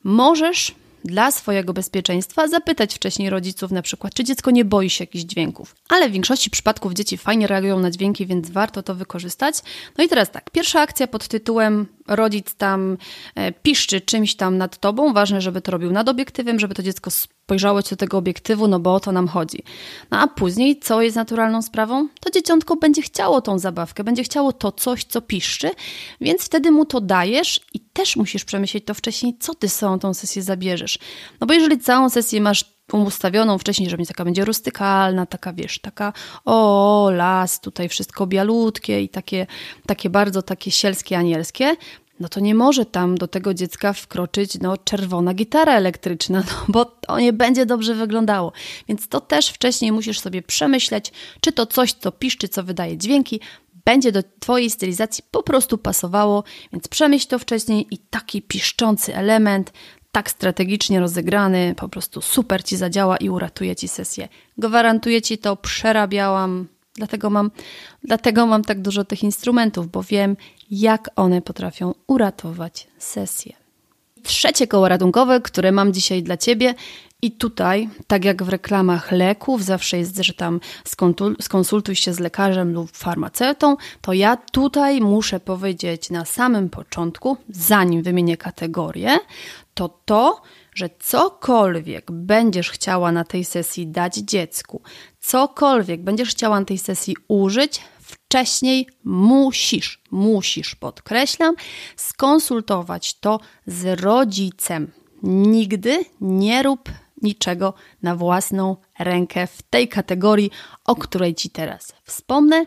Możesz 0.04 0.75
dla 1.04 1.30
swojego 1.30 1.73
bezpieczeństwa 1.73 2.49
zapytać 2.49 2.95
wcześniej 2.95 3.30
rodziców 3.30 3.71
na 3.71 3.83
przykład, 3.83 4.14
czy 4.14 4.25
dziecko 4.25 4.50
nie 4.50 4.64
boi 4.64 4.90
się 4.90 5.02
jakichś 5.04 5.25
dźwięków. 5.25 5.76
Ale 5.88 6.09
w 6.09 6.12
większości 6.12 6.50
przypadków 6.50 6.92
dzieci 6.92 7.19
fajnie 7.19 7.47
reagują 7.47 7.80
na 7.80 7.90
dźwięki, 7.90 8.26
więc 8.26 8.50
warto 8.50 8.83
to 8.83 8.95
wykorzystać. 8.95 9.54
No 9.99 10.04
i 10.04 10.09
teraz 10.09 10.30
tak, 10.30 10.50
pierwsza 10.50 10.80
akcja 10.80 11.07
pod 11.07 11.28
tytułem 11.28 11.87
rodzic 12.10 12.54
tam 12.54 12.96
e, 13.34 13.52
piszczy 13.52 14.00
czymś 14.00 14.34
tam 14.34 14.58
nad 14.58 14.78
tobą. 14.78 15.12
Ważne, 15.12 15.40
żeby 15.40 15.60
to 15.60 15.72
robił 15.72 15.92
nad 15.92 16.08
obiektywem, 16.08 16.60
żeby 16.60 16.74
to 16.74 16.82
dziecko 16.82 17.10
spojrzało 17.10 17.82
ci 17.82 17.90
do 17.90 17.96
tego 17.96 18.18
obiektywu, 18.18 18.68
no 18.68 18.80
bo 18.80 18.94
o 18.94 19.00
to 19.00 19.12
nam 19.12 19.28
chodzi. 19.28 19.62
No 20.10 20.18
a 20.18 20.26
później, 20.26 20.80
co 20.80 21.02
jest 21.02 21.16
naturalną 21.16 21.62
sprawą? 21.62 22.08
To 22.20 22.30
dzieciątko 22.30 22.76
będzie 22.76 23.02
chciało 23.02 23.40
tą 23.40 23.58
zabawkę, 23.58 24.04
będzie 24.04 24.22
chciało 24.22 24.52
to 24.52 24.72
coś, 24.72 25.04
co 25.04 25.20
piszczy, 25.22 25.70
więc 26.20 26.42
wtedy 26.42 26.70
mu 26.70 26.84
to 26.84 27.00
dajesz 27.00 27.60
i 27.75 27.80
też 27.80 28.16
musisz 28.16 28.44
przemyśleć 28.44 28.84
to 28.84 28.94
wcześniej, 28.94 29.36
co 29.40 29.54
ty 29.54 29.68
z 29.68 29.78
tą 30.00 30.14
sesję 30.14 30.42
zabierzesz. 30.42 30.99
No 31.40 31.46
bo 31.46 31.54
jeżeli 31.54 31.78
całą 31.78 32.08
sesję 32.08 32.40
masz 32.40 32.64
ustawioną 32.92 33.58
wcześniej, 33.58 33.90
żeby 33.90 34.06
taka 34.06 34.24
będzie 34.24 34.44
rustykalna, 34.44 35.26
taka 35.26 35.52
wiesz, 35.52 35.78
taka 35.78 36.12
o, 36.44 37.10
las, 37.12 37.60
tutaj 37.60 37.88
wszystko 37.88 38.26
bialutkie 38.26 39.02
i 39.02 39.08
takie, 39.08 39.46
takie 39.86 40.10
bardzo 40.10 40.42
takie 40.42 40.70
sielskie, 40.70 41.18
anielskie, 41.18 41.76
no 42.20 42.28
to 42.28 42.40
nie 42.40 42.54
może 42.54 42.86
tam 42.86 43.18
do 43.18 43.28
tego 43.28 43.54
dziecka 43.54 43.92
wkroczyć 43.92 44.58
no, 44.60 44.76
czerwona 44.76 45.34
gitara 45.34 45.74
elektryczna, 45.74 46.42
no, 46.50 46.64
bo 46.68 46.84
to 46.84 47.20
nie 47.20 47.32
będzie 47.32 47.66
dobrze 47.66 47.94
wyglądało. 47.94 48.52
Więc 48.88 49.08
to 49.08 49.20
też 49.20 49.48
wcześniej 49.48 49.92
musisz 49.92 50.20
sobie 50.20 50.42
przemyśleć, 50.42 51.12
czy 51.40 51.52
to 51.52 51.66
coś, 51.66 51.92
co 51.92 52.12
piszczy, 52.12 52.48
co 52.48 52.62
wydaje 52.62 52.98
dźwięki, 52.98 53.40
będzie 53.84 54.12
do 54.12 54.22
Twojej 54.40 54.70
stylizacji 54.70 55.24
po 55.30 55.42
prostu 55.42 55.78
pasowało, 55.78 56.44
więc 56.72 56.88
przemyśl 56.88 57.28
to 57.28 57.38
wcześniej 57.38 57.86
i 57.90 57.98
taki 57.98 58.42
piszczący 58.42 59.16
element, 59.16 59.72
tak 60.12 60.30
strategicznie 60.30 61.00
rozegrany, 61.00 61.75
po 61.76 61.88
prostu 61.88 62.20
super 62.20 62.64
Ci 62.64 62.76
zadziała 62.76 63.16
i 63.16 63.28
uratuje 63.28 63.76
Ci 63.76 63.88
sesję. 63.88 64.28
Gwarantuję 64.58 65.23
Ci 65.23 65.38
to, 65.38 65.56
przerabiałam, 65.56 66.66
dlatego 66.94 67.30
mam, 67.30 67.50
dlatego 68.04 68.46
mam 68.46 68.64
tak 68.64 68.82
dużo 68.82 69.04
tych 69.04 69.23
instrumentów, 69.23 69.90
bo 69.90 70.02
wiem, 70.02 70.36
jak 70.70 71.10
one 71.16 71.42
potrafią 71.42 71.94
uratować 72.06 72.88
sesję. 72.99 73.52
Trzecie 74.23 74.66
koło 74.66 74.88
ratunkowe, 74.88 75.40
które 75.40 75.73
mam 75.73 75.92
dzisiaj 75.92 76.23
dla 76.23 76.36
Ciebie, 76.36 76.75
i 77.23 77.32
tutaj, 77.32 77.88
tak 78.06 78.25
jak 78.25 78.42
w 78.42 78.49
reklamach 78.49 79.12
leków, 79.12 79.64
zawsze 79.64 79.99
jest, 79.99 80.16
że 80.16 80.34
tam 80.34 80.60
skonsultuj 81.40 81.96
się 81.96 82.12
z 82.12 82.20
lekarzem 82.20 82.73
lub 82.73 82.90
farmaceutą, 82.90 83.76
to 84.00 84.12
ja 84.12 84.36
tutaj 84.36 85.00
muszę 85.00 85.40
powiedzieć 85.40 86.10
na 86.10 86.25
samym 86.25 86.70
początku, 86.70 87.36
zanim 87.49 88.02
wymienię 88.02 88.36
kategorię, 88.36 89.18
to 89.80 89.88
to, 90.04 90.43
że 90.75 90.90
cokolwiek 90.99 92.10
będziesz 92.12 92.71
chciała 92.71 93.12
na 93.12 93.25
tej 93.25 93.45
sesji 93.45 93.86
dać 93.86 94.14
dziecku, 94.14 94.82
cokolwiek 95.21 96.02
będziesz 96.02 96.30
chciała 96.30 96.60
na 96.60 96.66
tej 96.66 96.78
sesji 96.78 97.16
użyć, 97.28 97.80
wcześniej 98.00 98.88
musisz, 99.04 100.02
musisz, 100.10 100.75
podkreślam, 100.75 101.54
skonsultować 101.97 103.21
to 103.21 103.40
z 103.66 104.00
rodzicem. 104.00 104.93
Nigdy 105.23 106.04
nie 106.21 106.62
rób 106.62 106.88
niczego 107.23 107.75
na 108.02 108.16
własną 108.16 108.76
rękę 108.99 109.47
w 109.47 109.62
tej 109.62 109.88
kategorii, 109.88 110.50
o 110.84 110.97
której 110.97 111.34
Ci 111.34 111.50
teraz 111.50 111.93
wspomnę. 112.04 112.64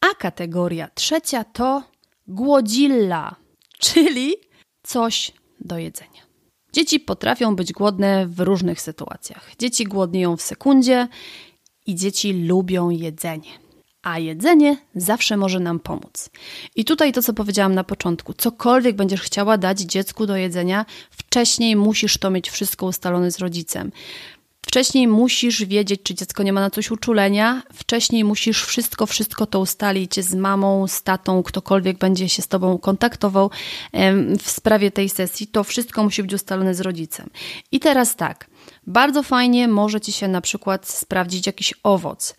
A 0.00 0.14
kategoria 0.14 0.88
trzecia 0.94 1.44
to 1.44 1.82
głodzilla, 2.26 3.36
czyli 3.78 4.36
coś 4.82 5.32
do 5.60 5.78
jedzenia. 5.78 6.27
Dzieci 6.78 7.00
potrafią 7.00 7.56
być 7.56 7.72
głodne 7.72 8.26
w 8.26 8.40
różnych 8.40 8.80
sytuacjach. 8.80 9.50
Dzieci 9.58 9.84
głodnieją 9.84 10.36
w 10.36 10.42
sekundzie 10.42 11.08
i 11.86 11.94
dzieci 11.94 12.32
lubią 12.32 12.90
jedzenie. 12.90 13.50
A 14.02 14.18
jedzenie 14.18 14.76
zawsze 14.94 15.36
może 15.36 15.60
nam 15.60 15.80
pomóc. 15.80 16.30
I 16.76 16.84
tutaj 16.84 17.12
to, 17.12 17.22
co 17.22 17.32
powiedziałam 17.32 17.74
na 17.74 17.84
początku: 17.84 18.34
cokolwiek 18.34 18.96
będziesz 18.96 19.20
chciała 19.20 19.58
dać 19.58 19.80
dziecku 19.80 20.26
do 20.26 20.36
jedzenia, 20.36 20.86
wcześniej 21.10 21.76
musisz 21.76 22.18
to 22.18 22.30
mieć 22.30 22.50
wszystko 22.50 22.86
ustalone 22.86 23.30
z 23.30 23.38
rodzicem. 23.38 23.92
Wcześniej 24.66 25.08
musisz 25.08 25.64
wiedzieć, 25.64 26.00
czy 26.02 26.14
dziecko 26.14 26.42
nie 26.42 26.52
ma 26.52 26.60
na 26.60 26.70
coś 26.70 26.90
uczulenia. 26.90 27.62
Wcześniej 27.74 28.24
musisz 28.24 28.64
wszystko, 28.64 29.06
wszystko 29.06 29.46
to 29.46 29.60
ustalić 29.60 30.24
z 30.24 30.34
mamą, 30.34 30.86
z 30.86 31.02
tatą, 31.02 31.42
ktokolwiek 31.42 31.98
będzie 31.98 32.28
się 32.28 32.42
z 32.42 32.48
tobą 32.48 32.78
kontaktował 32.78 33.50
w 34.38 34.50
sprawie 34.50 34.90
tej 34.90 35.08
sesji. 35.08 35.46
To 35.46 35.64
wszystko 35.64 36.04
musi 36.04 36.22
być 36.22 36.34
ustalone 36.34 36.74
z 36.74 36.80
rodzicem. 36.80 37.30
I 37.72 37.80
teraz 37.80 38.16
tak. 38.16 38.50
Bardzo 38.86 39.22
fajnie 39.22 39.68
może 39.68 40.00
ci 40.00 40.12
się 40.12 40.28
na 40.28 40.40
przykład 40.40 40.88
sprawdzić 40.88 41.46
jakiś 41.46 41.74
owoc. 41.82 42.34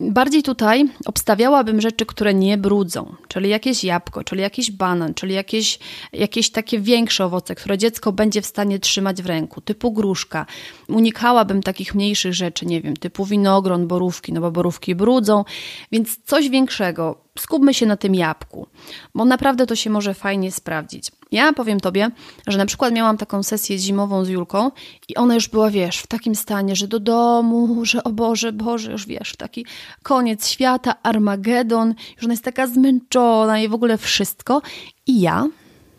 Bardziej 0.00 0.42
tutaj 0.42 0.84
obstawiałabym 1.06 1.80
rzeczy, 1.80 2.06
które 2.06 2.34
nie 2.34 2.58
brudzą, 2.58 3.14
czyli 3.28 3.48
jakieś 3.48 3.84
jabłko, 3.84 4.24
czyli 4.24 4.42
jakiś 4.42 4.70
banan, 4.70 5.14
czyli 5.14 5.34
jakieś, 5.34 5.78
jakieś 6.12 6.50
takie 6.50 6.80
większe 6.80 7.24
owoce, 7.24 7.54
które 7.54 7.78
dziecko 7.78 8.12
będzie 8.12 8.42
w 8.42 8.46
stanie 8.46 8.78
trzymać 8.78 9.22
w 9.22 9.26
ręku, 9.26 9.60
typu 9.60 9.92
gruszka. 9.92 10.46
Unikałabym 10.88 11.62
takich 11.62 11.94
mniejszych 11.94 12.34
rzeczy, 12.34 12.66
nie 12.66 12.80
wiem, 12.80 12.96
typu 12.96 13.24
winogron, 13.24 13.86
borówki, 13.86 14.32
no 14.32 14.40
bo 14.40 14.50
borówki 14.50 14.94
brudzą, 14.94 15.44
więc 15.92 16.18
coś 16.24 16.48
większego, 16.48 17.24
skupmy 17.38 17.74
się 17.74 17.86
na 17.86 17.96
tym 17.96 18.14
jabłku, 18.14 18.66
bo 19.14 19.24
naprawdę 19.24 19.66
to 19.66 19.76
się 19.76 19.90
może 19.90 20.14
fajnie 20.14 20.52
sprawdzić. 20.52 21.10
Ja 21.34 21.52
powiem 21.52 21.80
Tobie, 21.80 22.10
że 22.46 22.58
na 22.58 22.66
przykład 22.66 22.94
miałam 22.94 23.16
taką 23.16 23.42
sesję 23.42 23.78
zimową 23.78 24.24
z 24.24 24.28
Julką 24.28 24.70
i 25.08 25.14
ona 25.14 25.34
już 25.34 25.48
była, 25.48 25.70
wiesz, 25.70 25.98
w 25.98 26.06
takim 26.06 26.34
stanie, 26.34 26.76
że 26.76 26.88
do 26.88 27.00
domu, 27.00 27.84
że 27.84 28.04
o 28.04 28.12
Boże, 28.12 28.52
Boże, 28.52 28.92
już 28.92 29.06
wiesz, 29.06 29.36
taki 29.36 29.66
koniec 30.02 30.48
świata, 30.48 30.94
Armagedon, 31.02 31.94
już 32.16 32.24
ona 32.24 32.32
jest 32.32 32.44
taka 32.44 32.66
zmęczona 32.66 33.60
i 33.60 33.68
w 33.68 33.74
ogóle 33.74 33.98
wszystko. 33.98 34.62
I 35.06 35.20
ja 35.20 35.48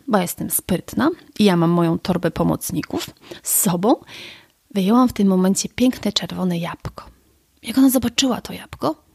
bo 0.08 0.18
jestem 0.18 0.50
sprytna 0.50 1.10
i 1.38 1.44
ja 1.44 1.56
mam 1.56 1.70
moją 1.70 1.98
torbę 1.98 2.30
pomocników 2.30 3.10
z 3.42 3.60
sobą, 3.60 3.96
wyjęłam 4.74 5.08
w 5.08 5.12
tym 5.12 5.28
momencie 5.28 5.68
piękne 5.68 6.12
czerwone 6.12 6.58
jabłko. 6.58 7.04
Jak 7.62 7.78
ona 7.78 7.90
zobaczyła 7.90 8.40
to 8.40 8.52
jabłko, 8.52 9.05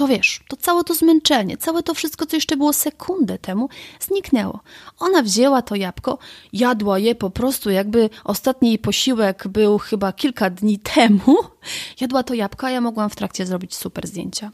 to 0.00 0.06
wiesz, 0.06 0.40
to 0.48 0.56
całe 0.56 0.84
to 0.84 0.94
zmęczenie, 0.94 1.56
całe 1.56 1.82
to 1.82 1.94
wszystko, 1.94 2.26
co 2.26 2.36
jeszcze 2.36 2.56
było 2.56 2.72
sekundę 2.72 3.38
temu, 3.38 3.68
zniknęło. 4.00 4.60
Ona 4.98 5.22
wzięła 5.22 5.62
to 5.62 5.74
jabłko, 5.74 6.18
jadła 6.52 6.98
je 6.98 7.14
po 7.14 7.30
prostu, 7.30 7.70
jakby 7.70 8.10
ostatni 8.24 8.68
jej 8.68 8.78
posiłek 8.78 9.48
był 9.48 9.78
chyba 9.78 10.12
kilka 10.12 10.50
dni 10.50 10.78
temu. 10.94 11.36
Jadła 12.00 12.22
to 12.22 12.34
jabłko, 12.34 12.66
a 12.66 12.70
ja 12.70 12.80
mogłam 12.80 13.10
w 13.10 13.16
trakcie 13.16 13.46
zrobić 13.46 13.74
super 13.74 14.06
zdjęcia. 14.06 14.50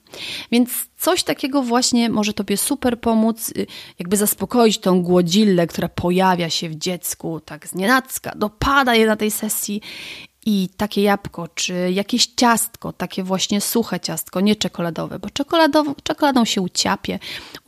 Więc 0.53 0.71
coś 0.99 1.23
takiego 1.23 1.63
właśnie 1.63 2.11
może 2.11 2.33
Tobie 2.33 2.57
super 2.57 3.01
pomóc, 3.01 3.53
y, 3.57 3.67
jakby 3.99 4.17
zaspokoić 4.17 4.79
tą 4.79 5.03
głodzillę, 5.03 5.67
która 5.67 5.89
pojawia 5.89 6.51
się 6.51 6.69
w 6.69 6.75
dziecku 6.75 7.41
tak 7.41 7.67
znienacka, 7.69 8.33
dopada 8.37 8.95
je 8.95 9.07
na 9.07 9.17
tej 9.17 9.31
sesji 9.31 9.81
i 10.49 10.69
takie 10.77 11.03
jabłko, 11.03 11.49
czy 11.49 11.91
jakieś 11.93 12.27
ciastko, 12.27 12.93
takie 12.93 13.23
właśnie 13.23 13.61
suche 13.61 14.01
ciastko, 14.01 14.41
nie 14.41 14.57
czekoladowe, 14.57 15.19
bo 15.19 15.29
czekoladą 16.03 16.45
się 16.45 16.61
uciapie, 16.61 17.19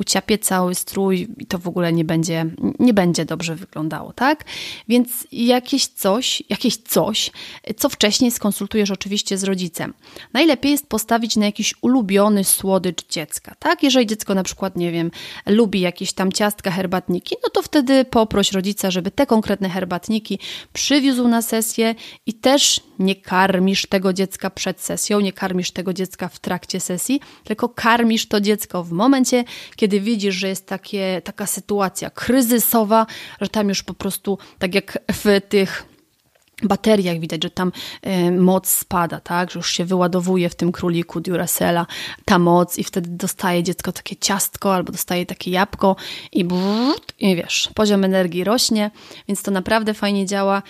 uciapie 0.00 0.38
cały 0.38 0.74
strój 0.74 1.28
i 1.38 1.46
to 1.46 1.58
w 1.58 1.68
ogóle 1.68 1.92
nie 1.92 2.04
będzie, 2.04 2.46
nie 2.78 2.94
będzie 2.94 3.24
dobrze 3.24 3.56
wyglądało, 3.56 4.12
tak? 4.12 4.44
Więc 4.88 5.26
jakieś 5.32 5.86
coś, 5.86 6.42
jakieś 6.48 6.76
coś, 6.76 7.30
co 7.76 7.88
wcześniej 7.88 8.30
skonsultujesz 8.30 8.90
oczywiście 8.90 9.38
z 9.38 9.44
rodzicem. 9.44 9.94
Najlepiej 10.32 10.72
jest 10.72 10.86
postawić 10.86 11.36
na 11.36 11.46
jakiś 11.46 11.74
ulubiony 11.80 12.44
słodycz 12.44 13.08
dziecka, 13.08 13.54
tak? 13.58 13.82
Jeżeli 13.82 14.06
dziecko 14.06 14.34
na 14.34 14.42
przykład, 14.42 14.76
nie 14.76 14.92
wiem, 14.92 15.10
lubi 15.46 15.80
jakieś 15.80 16.12
tam 16.12 16.32
ciastka, 16.32 16.70
herbatniki, 16.70 17.36
no 17.42 17.50
to 17.50 17.62
wtedy 17.62 18.04
poproś 18.04 18.52
rodzica, 18.52 18.90
żeby 18.90 19.10
te 19.10 19.26
konkretne 19.26 19.68
herbatniki 19.68 20.38
przywiózł 20.72 21.28
na 21.28 21.42
sesję 21.42 21.94
i 22.26 22.34
też 22.34 22.67
nie 22.98 23.16
karmisz 23.16 23.86
tego 23.86 24.12
dziecka 24.12 24.50
przed 24.50 24.80
sesją, 24.80 25.20
nie 25.20 25.32
karmisz 25.32 25.70
tego 25.70 25.92
dziecka 25.92 26.28
w 26.28 26.38
trakcie 26.38 26.80
sesji, 26.80 27.20
tylko 27.44 27.68
karmisz 27.68 28.28
to 28.28 28.40
dziecko 28.40 28.84
w 28.84 28.92
momencie, 28.92 29.44
kiedy 29.76 30.00
widzisz, 30.00 30.34
że 30.34 30.48
jest 30.48 30.66
takie, 30.66 31.22
taka 31.24 31.46
sytuacja 31.46 32.10
kryzysowa, 32.10 33.06
że 33.40 33.48
tam 33.48 33.68
już 33.68 33.82
po 33.82 33.94
prostu, 33.94 34.38
tak 34.58 34.74
jak 34.74 34.98
w 35.12 35.40
tych 35.48 35.86
bateriach 36.62 37.20
widać, 37.20 37.42
że 37.42 37.50
tam 37.50 37.72
y, 38.06 38.30
moc 38.30 38.68
spada, 38.68 39.20
tak, 39.20 39.50
że 39.50 39.58
już 39.58 39.72
się 39.72 39.84
wyładowuje 39.84 40.48
w 40.48 40.54
tym 40.54 40.72
króliku 40.72 41.20
Duracella 41.20 41.86
ta 42.24 42.38
moc 42.38 42.78
i 42.78 42.84
wtedy 42.84 43.10
dostaje 43.10 43.62
dziecko 43.62 43.92
takie 43.92 44.16
ciastko 44.16 44.74
albo 44.74 44.92
dostaje 44.92 45.26
takie 45.26 45.50
jabłko 45.50 45.96
i, 46.32 46.44
brud, 46.44 47.12
i 47.18 47.36
wiesz, 47.36 47.70
poziom 47.74 48.04
energii 48.04 48.44
rośnie, 48.44 48.90
więc 49.28 49.42
to 49.42 49.50
naprawdę 49.50 49.94
fajnie 49.94 50.26
działa. 50.26 50.62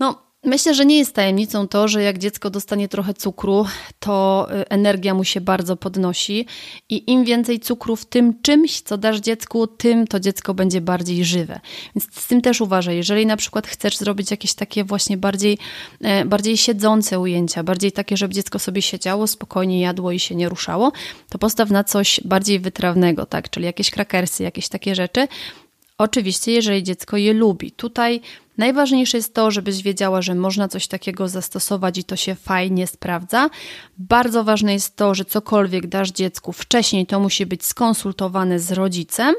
No, 0.00 0.27
Myślę, 0.44 0.74
że 0.74 0.86
nie 0.86 0.98
jest 0.98 1.14
tajemnicą 1.14 1.68
to, 1.68 1.88
że 1.88 2.02
jak 2.02 2.18
dziecko 2.18 2.50
dostanie 2.50 2.88
trochę 2.88 3.14
cukru, 3.14 3.66
to 3.98 4.48
y, 4.60 4.68
energia 4.68 5.14
mu 5.14 5.24
się 5.24 5.40
bardzo 5.40 5.76
podnosi 5.76 6.46
i 6.88 7.12
im 7.12 7.24
więcej 7.24 7.60
cukru 7.60 7.96
w 7.96 8.04
tym 8.04 8.42
czymś, 8.42 8.80
co 8.80 8.98
dasz 8.98 9.20
dziecku, 9.20 9.66
tym 9.66 10.06
to 10.06 10.20
dziecko 10.20 10.54
będzie 10.54 10.80
bardziej 10.80 11.24
żywe. 11.24 11.60
Więc 11.94 12.20
z 12.20 12.26
tym 12.26 12.40
też 12.40 12.60
uważaj. 12.60 12.96
Jeżeli 12.96 13.26
na 13.26 13.36
przykład 13.36 13.66
chcesz 13.66 13.96
zrobić 13.96 14.30
jakieś 14.30 14.54
takie 14.54 14.84
właśnie 14.84 15.16
bardziej, 15.16 15.58
e, 16.00 16.24
bardziej 16.24 16.56
siedzące 16.56 17.20
ujęcia, 17.20 17.62
bardziej 17.62 17.92
takie, 17.92 18.16
żeby 18.16 18.34
dziecko 18.34 18.58
sobie 18.58 18.82
siedziało, 18.82 19.26
spokojnie 19.26 19.80
jadło 19.80 20.12
i 20.12 20.18
się 20.18 20.34
nie 20.34 20.48
ruszało, 20.48 20.92
to 21.28 21.38
postaw 21.38 21.70
na 21.70 21.84
coś 21.84 22.20
bardziej 22.24 22.60
wytrawnego, 22.60 23.26
tak? 23.26 23.50
Czyli 23.50 23.66
jakieś 23.66 23.90
krakersy, 23.90 24.42
jakieś 24.42 24.68
takie 24.68 24.94
rzeczy. 24.94 25.28
Oczywiście, 25.98 26.52
jeżeli 26.52 26.82
dziecko 26.82 27.16
je 27.16 27.32
lubi. 27.32 27.72
Tutaj 27.72 28.20
Najważniejsze 28.58 29.16
jest 29.16 29.34
to, 29.34 29.50
żebyś 29.50 29.82
wiedziała, 29.82 30.22
że 30.22 30.34
można 30.34 30.68
coś 30.68 30.86
takiego 30.86 31.28
zastosować 31.28 31.98
i 31.98 32.04
to 32.04 32.16
się 32.16 32.34
fajnie 32.34 32.86
sprawdza. 32.86 33.50
Bardzo 33.98 34.44
ważne 34.44 34.72
jest 34.72 34.96
to, 34.96 35.14
że 35.14 35.24
cokolwiek 35.24 35.86
dasz 35.86 36.10
dziecku 36.10 36.52
wcześniej, 36.52 37.06
to 37.06 37.20
musi 37.20 37.46
być 37.46 37.64
skonsultowane 37.64 38.58
z 38.58 38.72
rodzicem. 38.72 39.34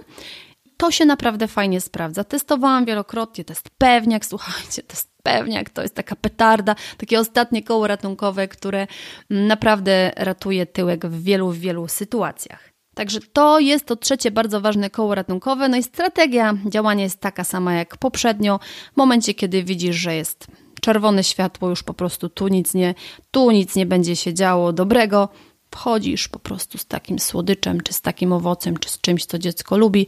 To 0.78 0.92
się 0.92 1.06
naprawdę 1.06 1.48
fajnie 1.48 1.82
sprawdza. 1.82 2.24
Testowałam 2.24 2.86
wielokrotnie, 2.86 3.46
to 3.46 3.52
jest 3.52 3.70
pewniak, 3.78 4.26
słuchajcie, 4.26 4.84
to 4.84 4.94
jest 4.94 5.10
pewniak, 5.24 5.70
to 5.70 5.82
jest 5.82 5.96
taka 5.96 6.16
petarda, 6.16 6.76
takie 6.98 7.20
ostatnie 7.20 7.64
koło 7.64 7.88
ratunkowe, 7.88 8.48
które 8.48 8.88
naprawdę 9.30 10.12
ratuje 10.16 10.66
tyłek 10.66 11.06
w 11.06 11.24
wielu, 11.24 11.52
wielu 11.52 11.88
sytuacjach. 11.88 12.70
Także 13.00 13.20
to 13.34 13.60
jest 13.60 13.86
to 13.86 13.96
trzecie 13.96 14.32
bardzo 14.32 14.62
ważne 14.62 14.90
koło 14.90 15.16
ratunkowe. 15.16 15.70
No 15.70 15.78
i 15.78 15.84
strategia 15.84 16.54
działania 16.66 17.04
jest 17.04 17.20
taka 17.20 17.44
sama 17.44 17.74
jak 17.74 17.98
poprzednio. 17.98 18.60
W 18.94 18.98
momencie, 18.98 19.34
kiedy 19.34 19.64
widzisz, 19.64 19.96
że 19.96 20.16
jest 20.16 20.48
czerwone 20.82 21.24
światło, 21.24 21.70
już 21.70 21.84
po 21.84 21.94
prostu 21.94 22.30
tu 22.30 22.48
nic 22.48 22.74
nie, 22.74 22.96
tu 23.32 23.52
nic 23.52 23.76
nie 23.76 23.86
będzie 23.86 24.16
się 24.16 24.34
działo 24.34 24.74
dobrego, 24.74 25.30
wchodzisz 25.72 26.28
po 26.28 26.40
prostu 26.40 26.78
z 26.78 26.86
takim 26.86 27.20
słodyczem, 27.20 27.82
czy 27.82 27.94
z 27.94 28.02
takim 28.02 28.34
owocem, 28.34 28.78
czy 28.78 28.90
z 28.90 29.02
czymś, 29.02 29.26
co 29.26 29.40
dziecko 29.40 29.78
lubi, 29.78 30.08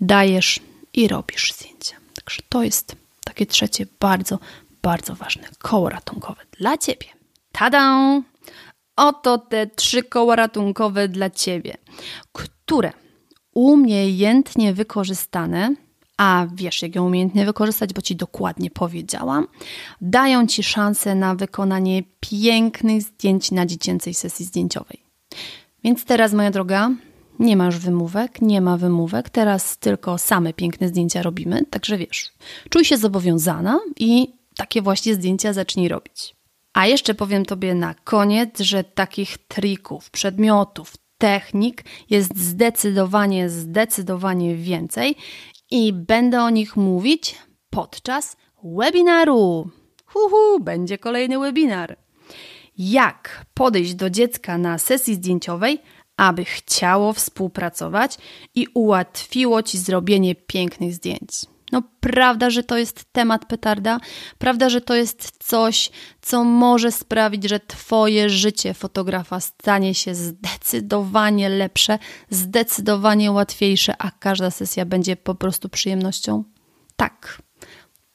dajesz 0.00 0.60
i 0.92 1.08
robisz 1.08 1.52
zdjęcia. 1.52 1.96
Także 2.14 2.42
to 2.48 2.62
jest 2.62 2.96
takie 3.24 3.46
trzecie 3.46 3.86
bardzo, 4.00 4.38
bardzo 4.82 5.14
ważne 5.14 5.42
koło 5.58 5.88
ratunkowe 5.88 6.42
dla 6.58 6.78
Ciebie. 6.78 7.06
Tada! 7.52 8.22
Oto 8.96 9.38
te 9.38 9.66
trzy 9.66 10.02
koła 10.02 10.36
ratunkowe 10.36 11.08
dla 11.08 11.30
Ciebie, 11.30 11.76
które 12.32 12.92
umiejętnie 13.54 14.74
wykorzystane, 14.74 15.74
a 16.16 16.46
wiesz, 16.54 16.82
jak 16.82 16.94
ją 16.94 17.06
umiejętnie 17.06 17.46
wykorzystać, 17.46 17.92
bo 17.92 18.02
Ci 18.02 18.16
dokładnie 18.16 18.70
powiedziałam, 18.70 19.46
dają 20.00 20.46
Ci 20.46 20.62
szansę 20.62 21.14
na 21.14 21.34
wykonanie 21.34 22.02
pięknych 22.20 23.02
zdjęć 23.02 23.50
na 23.50 23.66
dziecięcej 23.66 24.14
sesji 24.14 24.46
zdjęciowej. 24.46 25.04
Więc 25.84 26.04
teraz, 26.04 26.32
moja 26.32 26.50
droga, 26.50 26.90
nie 27.38 27.56
masz 27.56 27.78
wymówek, 27.78 28.42
nie 28.42 28.60
ma 28.60 28.76
wymówek, 28.76 29.30
teraz 29.30 29.78
tylko 29.78 30.18
same 30.18 30.52
piękne 30.52 30.88
zdjęcia 30.88 31.22
robimy, 31.22 31.64
także 31.70 31.98
wiesz, 31.98 32.32
czuj 32.70 32.84
się 32.84 32.96
zobowiązana 32.96 33.80
i 33.98 34.34
takie 34.56 34.82
właśnie 34.82 35.14
zdjęcia 35.14 35.52
zacznij 35.52 35.88
robić. 35.88 36.34
A 36.74 36.86
jeszcze 36.86 37.14
powiem 37.14 37.44
Tobie 37.44 37.74
na 37.74 37.94
koniec, 37.94 38.60
że 38.60 38.84
takich 38.84 39.38
trików, 39.38 40.10
przedmiotów, 40.10 40.92
technik 41.18 41.84
jest 42.10 42.38
zdecydowanie, 42.38 43.50
zdecydowanie 43.50 44.56
więcej 44.56 45.16
i 45.70 45.92
będę 45.92 46.42
o 46.42 46.50
nich 46.50 46.76
mówić 46.76 47.36
podczas 47.70 48.36
webinaru. 48.64 49.70
Huhu, 50.06 50.60
będzie 50.60 50.98
kolejny 50.98 51.38
webinar. 51.38 51.96
Jak 52.78 53.46
podejść 53.54 53.94
do 53.94 54.10
dziecka 54.10 54.58
na 54.58 54.78
sesji 54.78 55.14
zdjęciowej, 55.14 55.78
aby 56.16 56.44
chciało 56.44 57.12
współpracować 57.12 58.18
i 58.54 58.66
ułatwiło 58.74 59.62
Ci 59.62 59.78
zrobienie 59.78 60.34
pięknych 60.34 60.94
zdjęć. 60.94 61.53
No, 61.74 61.82
prawda, 62.00 62.50
że 62.50 62.62
to 62.62 62.78
jest 62.78 63.04
temat 63.12 63.44
petarda, 63.44 64.00
prawda, 64.38 64.68
że 64.68 64.80
to 64.80 64.94
jest 64.94 65.30
coś, 65.38 65.90
co 66.22 66.44
może 66.44 66.92
sprawić, 66.92 67.48
że 67.48 67.60
Twoje 67.60 68.30
życie 68.30 68.74
fotografa 68.74 69.40
stanie 69.40 69.94
się 69.94 70.14
zdecydowanie 70.14 71.48
lepsze, 71.48 71.98
zdecydowanie 72.30 73.32
łatwiejsze, 73.32 73.94
a 73.98 74.10
każda 74.10 74.50
sesja 74.50 74.84
będzie 74.84 75.16
po 75.16 75.34
prostu 75.34 75.68
przyjemnością? 75.68 76.44
Tak, 76.96 77.42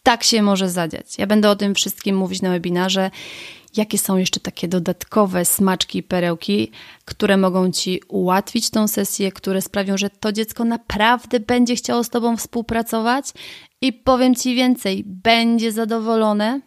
tak 0.04 0.24
się 0.24 0.41
może 0.41 0.69
zadziać. 0.69 1.17
Ja 1.17 1.28
będę 1.28 1.50
o 1.50 1.56
tym 1.56 1.76
wszystkim 1.76 2.15
mówić 2.15 2.41
na 2.41 2.50
webinarze 2.50 3.12
jakie 3.77 3.97
są 3.97 4.17
jeszcze 4.17 4.39
takie 4.39 4.67
dodatkowe 4.67 5.45
smaczki 5.45 5.99
i 5.99 6.03
perełki, 6.03 6.71
które 7.05 7.38
mogą 7.38 7.71
Ci 7.71 8.01
ułatwić 8.08 8.69
tą 8.69 8.88
sesję, 8.88 9.32
które 9.32 9.62
sprawią, 9.62 9.97
że 9.97 10.10
to 10.10 10.32
dziecko 10.32 10.65
naprawdę 10.65 11.39
będzie 11.39 11.75
chciało 11.75 12.03
z 12.03 12.10
Tobą 12.10 12.38
współpracować 12.38 13.25
i 13.82 13.93
powiem 13.93 14.36
Ci 14.36 14.55
więcej, 14.55 15.03
będzie 15.05 15.71
zadowolone 15.71 16.62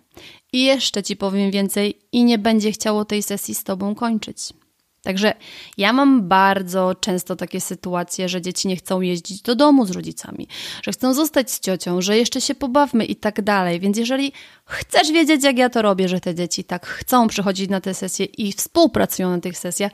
i 0.52 0.64
jeszcze 0.64 1.02
Ci 1.02 1.16
powiem 1.16 1.50
więcej 1.50 1.98
i 2.12 2.24
nie 2.24 2.38
będzie 2.38 2.72
chciało 2.72 3.04
tej 3.04 3.22
sesji 3.22 3.54
z 3.54 3.64
Tobą 3.64 3.94
kończyć. 3.94 4.61
Także 5.02 5.34
ja 5.76 5.92
mam 5.92 6.28
bardzo 6.28 6.94
często 7.00 7.36
takie 7.36 7.60
sytuacje, 7.60 8.28
że 8.28 8.42
dzieci 8.42 8.68
nie 8.68 8.76
chcą 8.76 9.00
jeździć 9.00 9.42
do 9.42 9.54
domu 9.54 9.86
z 9.86 9.90
rodzicami, 9.90 10.48
że 10.82 10.92
chcą 10.92 11.14
zostać 11.14 11.50
z 11.50 11.60
ciocią, 11.60 12.00
że 12.00 12.16
jeszcze 12.16 12.40
się 12.40 12.54
pobawmy 12.54 13.04
i 13.04 13.16
tak 13.16 13.42
dalej. 13.42 13.80
Więc 13.80 13.98
jeżeli 13.98 14.32
chcesz 14.66 15.12
wiedzieć, 15.12 15.44
jak 15.44 15.58
ja 15.58 15.70
to 15.70 15.82
robię, 15.82 16.08
że 16.08 16.20
te 16.20 16.34
dzieci 16.34 16.64
tak 16.64 16.86
chcą 16.86 17.28
przychodzić 17.28 17.70
na 17.70 17.80
te 17.80 17.94
sesje 17.94 18.26
i 18.26 18.52
współpracują 18.52 19.30
na 19.30 19.40
tych 19.40 19.58
sesjach 19.58 19.92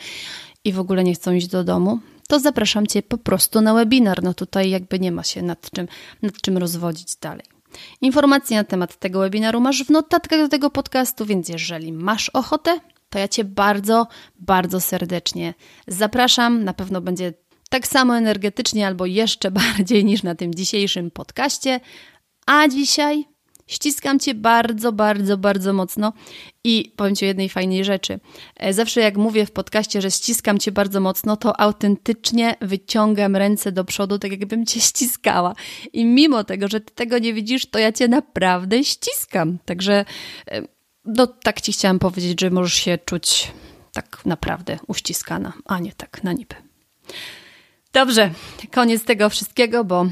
i 0.65 0.73
w 0.73 0.81
ogóle 0.81 1.05
nie 1.05 1.15
chcą 1.15 1.33
iść 1.33 1.47
do 1.47 1.65
domu, 1.65 1.99
to 2.29 2.41
zapraszam 2.41 2.87
Cię 2.87 3.03
po 3.03 3.19
prostu 3.19 3.61
na 3.61 3.75
webinar. 3.75 4.23
No 4.23 4.35
tutaj 4.35 4.71
jakby 4.71 4.99
nie 4.99 5.13
ma 5.13 5.25
się 5.25 5.43
nad 5.43 5.71
czym, 5.71 5.89
nad 6.23 6.41
czym 6.41 6.59
rozwodzić 6.59 7.17
dalej. 7.17 7.45
Informacje 8.01 8.57
na 8.57 8.65
temat 8.65 8.99
tego 8.99 9.21
webinaru 9.21 9.61
masz 9.61 9.85
w 9.85 9.91
notatkach 9.91 10.41
do 10.41 10.49
tego 10.49 10.71
podcastu, 10.71 11.27
więc 11.27 11.49
jeżeli 11.49 11.93
masz 11.93 12.29
ochotę, 12.29 12.81
to 13.09 13.19
ja 13.19 13.29
Cię 13.29 13.45
bardzo, 13.45 14.07
bardzo 14.37 14.81
serdecznie 14.81 15.55
zapraszam. 15.87 16.65
Na 16.65 16.75
pewno 16.75 17.01
będzie 17.01 17.33
tak 17.71 17.87
samo 17.87 18.17
energetycznie 18.17 18.87
albo 18.87 19.07
jeszcze 19.07 19.51
bardziej 19.61 20.05
niż 20.05 20.23
na 20.23 20.35
tym 20.35 20.55
dzisiejszym 20.55 21.11
podcaście. 21.11 21.81
A 22.47 22.69
dzisiaj 22.69 23.25
ściskam 23.67 24.19
Cię 24.19 24.35
bardzo, 24.35 24.93
bardzo, 24.93 25.37
bardzo 25.37 25.73
mocno 25.73 26.13
i 26.65 26.93
powiem 26.97 27.17
Ci 27.17 27.25
o 27.25 27.29
jednej 27.29 27.49
fajnej 27.49 27.85
rzeczy. 27.85 28.21
E, 28.57 28.73
zawsze 28.73 29.01
jak 29.01 29.17
mówię 29.17 29.47
w 29.47 29.51
podcaście, 29.51 30.03
że 30.03 30.11
ściskam 30.11 30.59
Cię 30.59 30.73
bardzo 30.73 31.01
mocno, 31.01 31.37
to 31.37 31.61
autentycznie 31.61 32.55
wyciągam 32.61 33.37
ręce 33.37 33.73
do 33.73 33.85
przodu, 33.85 34.19
tak 34.19 34.31
jakbym 34.31 34.67
Cię 34.67 34.81
ściskała. 34.81 35.55
I 35.93 36.05
mimo 36.05 36.45
tego, 36.45 36.69
że 36.69 36.81
Ty 36.81 36.95
tego 36.95 37.19
nie 37.19 37.35
widzisz, 37.35 37.67
to 37.71 37.79
ja 37.79 37.93
Cię 37.93 38.09
naprawdę 38.09 38.85
ściskam. 38.85 39.59
Także 39.65 40.05
e, 40.51 40.78
no, 41.09 41.27
tak 41.27 41.61
Ci 41.61 41.73
chciałam 41.73 41.99
powiedzieć, 41.99 42.41
że 42.41 42.51
możesz 42.51 42.75
się 42.75 42.99
czuć 43.05 43.53
tak 43.93 44.27
naprawdę 44.27 44.79
uściskana, 44.87 45.53
a 45.65 45.79
nie 45.79 45.93
tak 45.93 46.25
na 46.25 46.33
niby. 46.33 46.55
Dobrze, 47.93 48.31
koniec 48.73 49.05
tego 49.05 49.29
wszystkiego, 49.29 49.85
bo, 49.85 50.07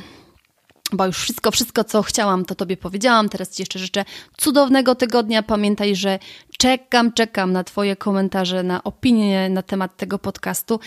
bo 0.93 1.07
już 1.07 1.19
wszystko, 1.19 1.51
wszystko, 1.51 1.85
co 1.85 2.03
chciałam, 2.03 2.45
to 2.45 2.55
Tobie 2.55 2.77
powiedziałam. 2.77 3.29
Teraz 3.29 3.51
Ci 3.51 3.63
jeszcze 3.63 3.79
życzę 3.79 4.05
cudownego 4.37 4.95
tygodnia. 4.95 5.43
Pamiętaj, 5.43 5.97
że 5.97 6.19
czekam, 6.59 7.13
czekam 7.13 7.53
na 7.53 7.65
Twoje 7.65 7.97
komentarze, 7.97 8.63
na 8.63 8.85
opinie 8.85 9.49
na 9.49 9.63
temat 9.63 9.97
tego 9.97 10.19
podcastu 10.19 10.81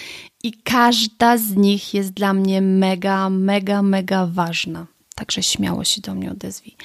i 0.43 0.53
każda 0.53 1.37
z 1.37 1.55
nich 1.55 1.93
jest 1.93 2.11
dla 2.11 2.33
mnie 2.33 2.61
mega, 2.61 3.29
mega, 3.29 3.81
mega 3.81 4.25
ważna. 4.25 4.87
Także 5.15 5.43
śmiało 5.43 5.83
się 5.83 6.01
do 6.01 6.15
mnie 6.15 6.31
odezwij. 6.31 6.77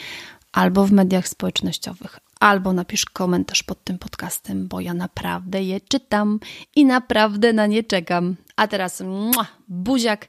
Albo 0.52 0.86
w 0.86 0.92
mediach 0.92 1.28
społecznościowych, 1.28 2.20
albo 2.44 2.72
napisz 2.72 3.04
komentarz 3.04 3.62
pod 3.62 3.84
tym 3.84 3.98
podcastem, 3.98 4.68
bo 4.68 4.80
ja 4.80 4.94
naprawdę 4.94 5.62
je 5.62 5.80
czytam 5.80 6.40
i 6.76 6.84
naprawdę 6.84 7.52
na 7.52 7.66
nie 7.66 7.82
czekam. 7.82 8.36
A 8.56 8.66
teraz 8.68 9.00
mua, 9.00 9.46
buziak 9.68 10.26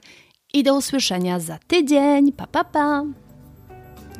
i 0.52 0.62
do 0.62 0.76
usłyszenia 0.76 1.40
za 1.40 1.58
tydzień. 1.66 2.32
Pa, 2.32 2.46
pa, 2.46 2.64
pa. 2.64 3.04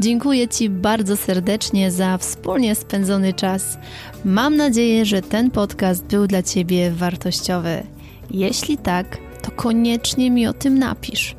Dziękuję 0.01 0.49
Ci 0.49 0.71
bardzo 0.71 1.17
serdecznie 1.17 1.91
za 1.91 2.19
wspólnie 2.19 2.75
spędzony 2.75 3.33
czas. 3.33 3.79
Mam 4.25 4.57
nadzieję, 4.57 5.05
że 5.05 5.23
ten 5.23 5.51
podcast 5.51 6.07
był 6.07 6.27
dla 6.27 6.43
Ciebie 6.43 6.91
wartościowy. 6.91 7.83
Jeśli 8.31 8.79
tak, 8.79 9.19
to 9.43 9.51
koniecznie 9.51 10.31
mi 10.31 10.47
o 10.47 10.53
tym 10.53 10.79
napisz. 10.79 11.37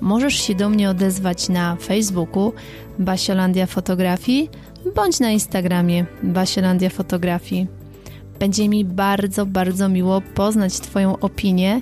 Możesz 0.00 0.34
się 0.34 0.54
do 0.54 0.68
mnie 0.68 0.90
odezwać 0.90 1.48
na 1.48 1.76
Facebooku 1.76 2.52
Basiolandia 2.98 3.66
Fotografii 3.66 4.50
bądź 4.94 5.20
na 5.20 5.30
Instagramie 5.30 6.06
Basiolandia 6.22 6.90
Fotografii. 6.90 7.66
Będzie 8.38 8.68
mi 8.68 8.84
bardzo, 8.84 9.46
bardzo 9.46 9.88
miło 9.88 10.20
poznać 10.20 10.80
Twoją 10.80 11.18
opinię 11.18 11.80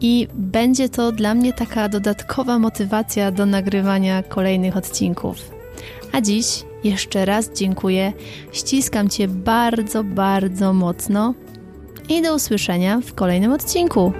i 0.00 0.28
będzie 0.34 0.88
to 0.88 1.12
dla 1.12 1.34
mnie 1.34 1.52
taka 1.52 1.88
dodatkowa 1.88 2.58
motywacja 2.58 3.30
do 3.30 3.46
nagrywania 3.46 4.22
kolejnych 4.22 4.76
odcinków. 4.76 5.36
A 6.12 6.20
dziś 6.20 6.64
jeszcze 6.84 7.24
raz 7.24 7.50
dziękuję, 7.54 8.12
ściskam 8.52 9.08
Cię 9.08 9.28
bardzo, 9.28 10.04
bardzo 10.04 10.72
mocno 10.72 11.34
i 12.08 12.22
do 12.22 12.34
usłyszenia 12.34 13.00
w 13.00 13.14
kolejnym 13.14 13.52
odcinku. 13.52 14.12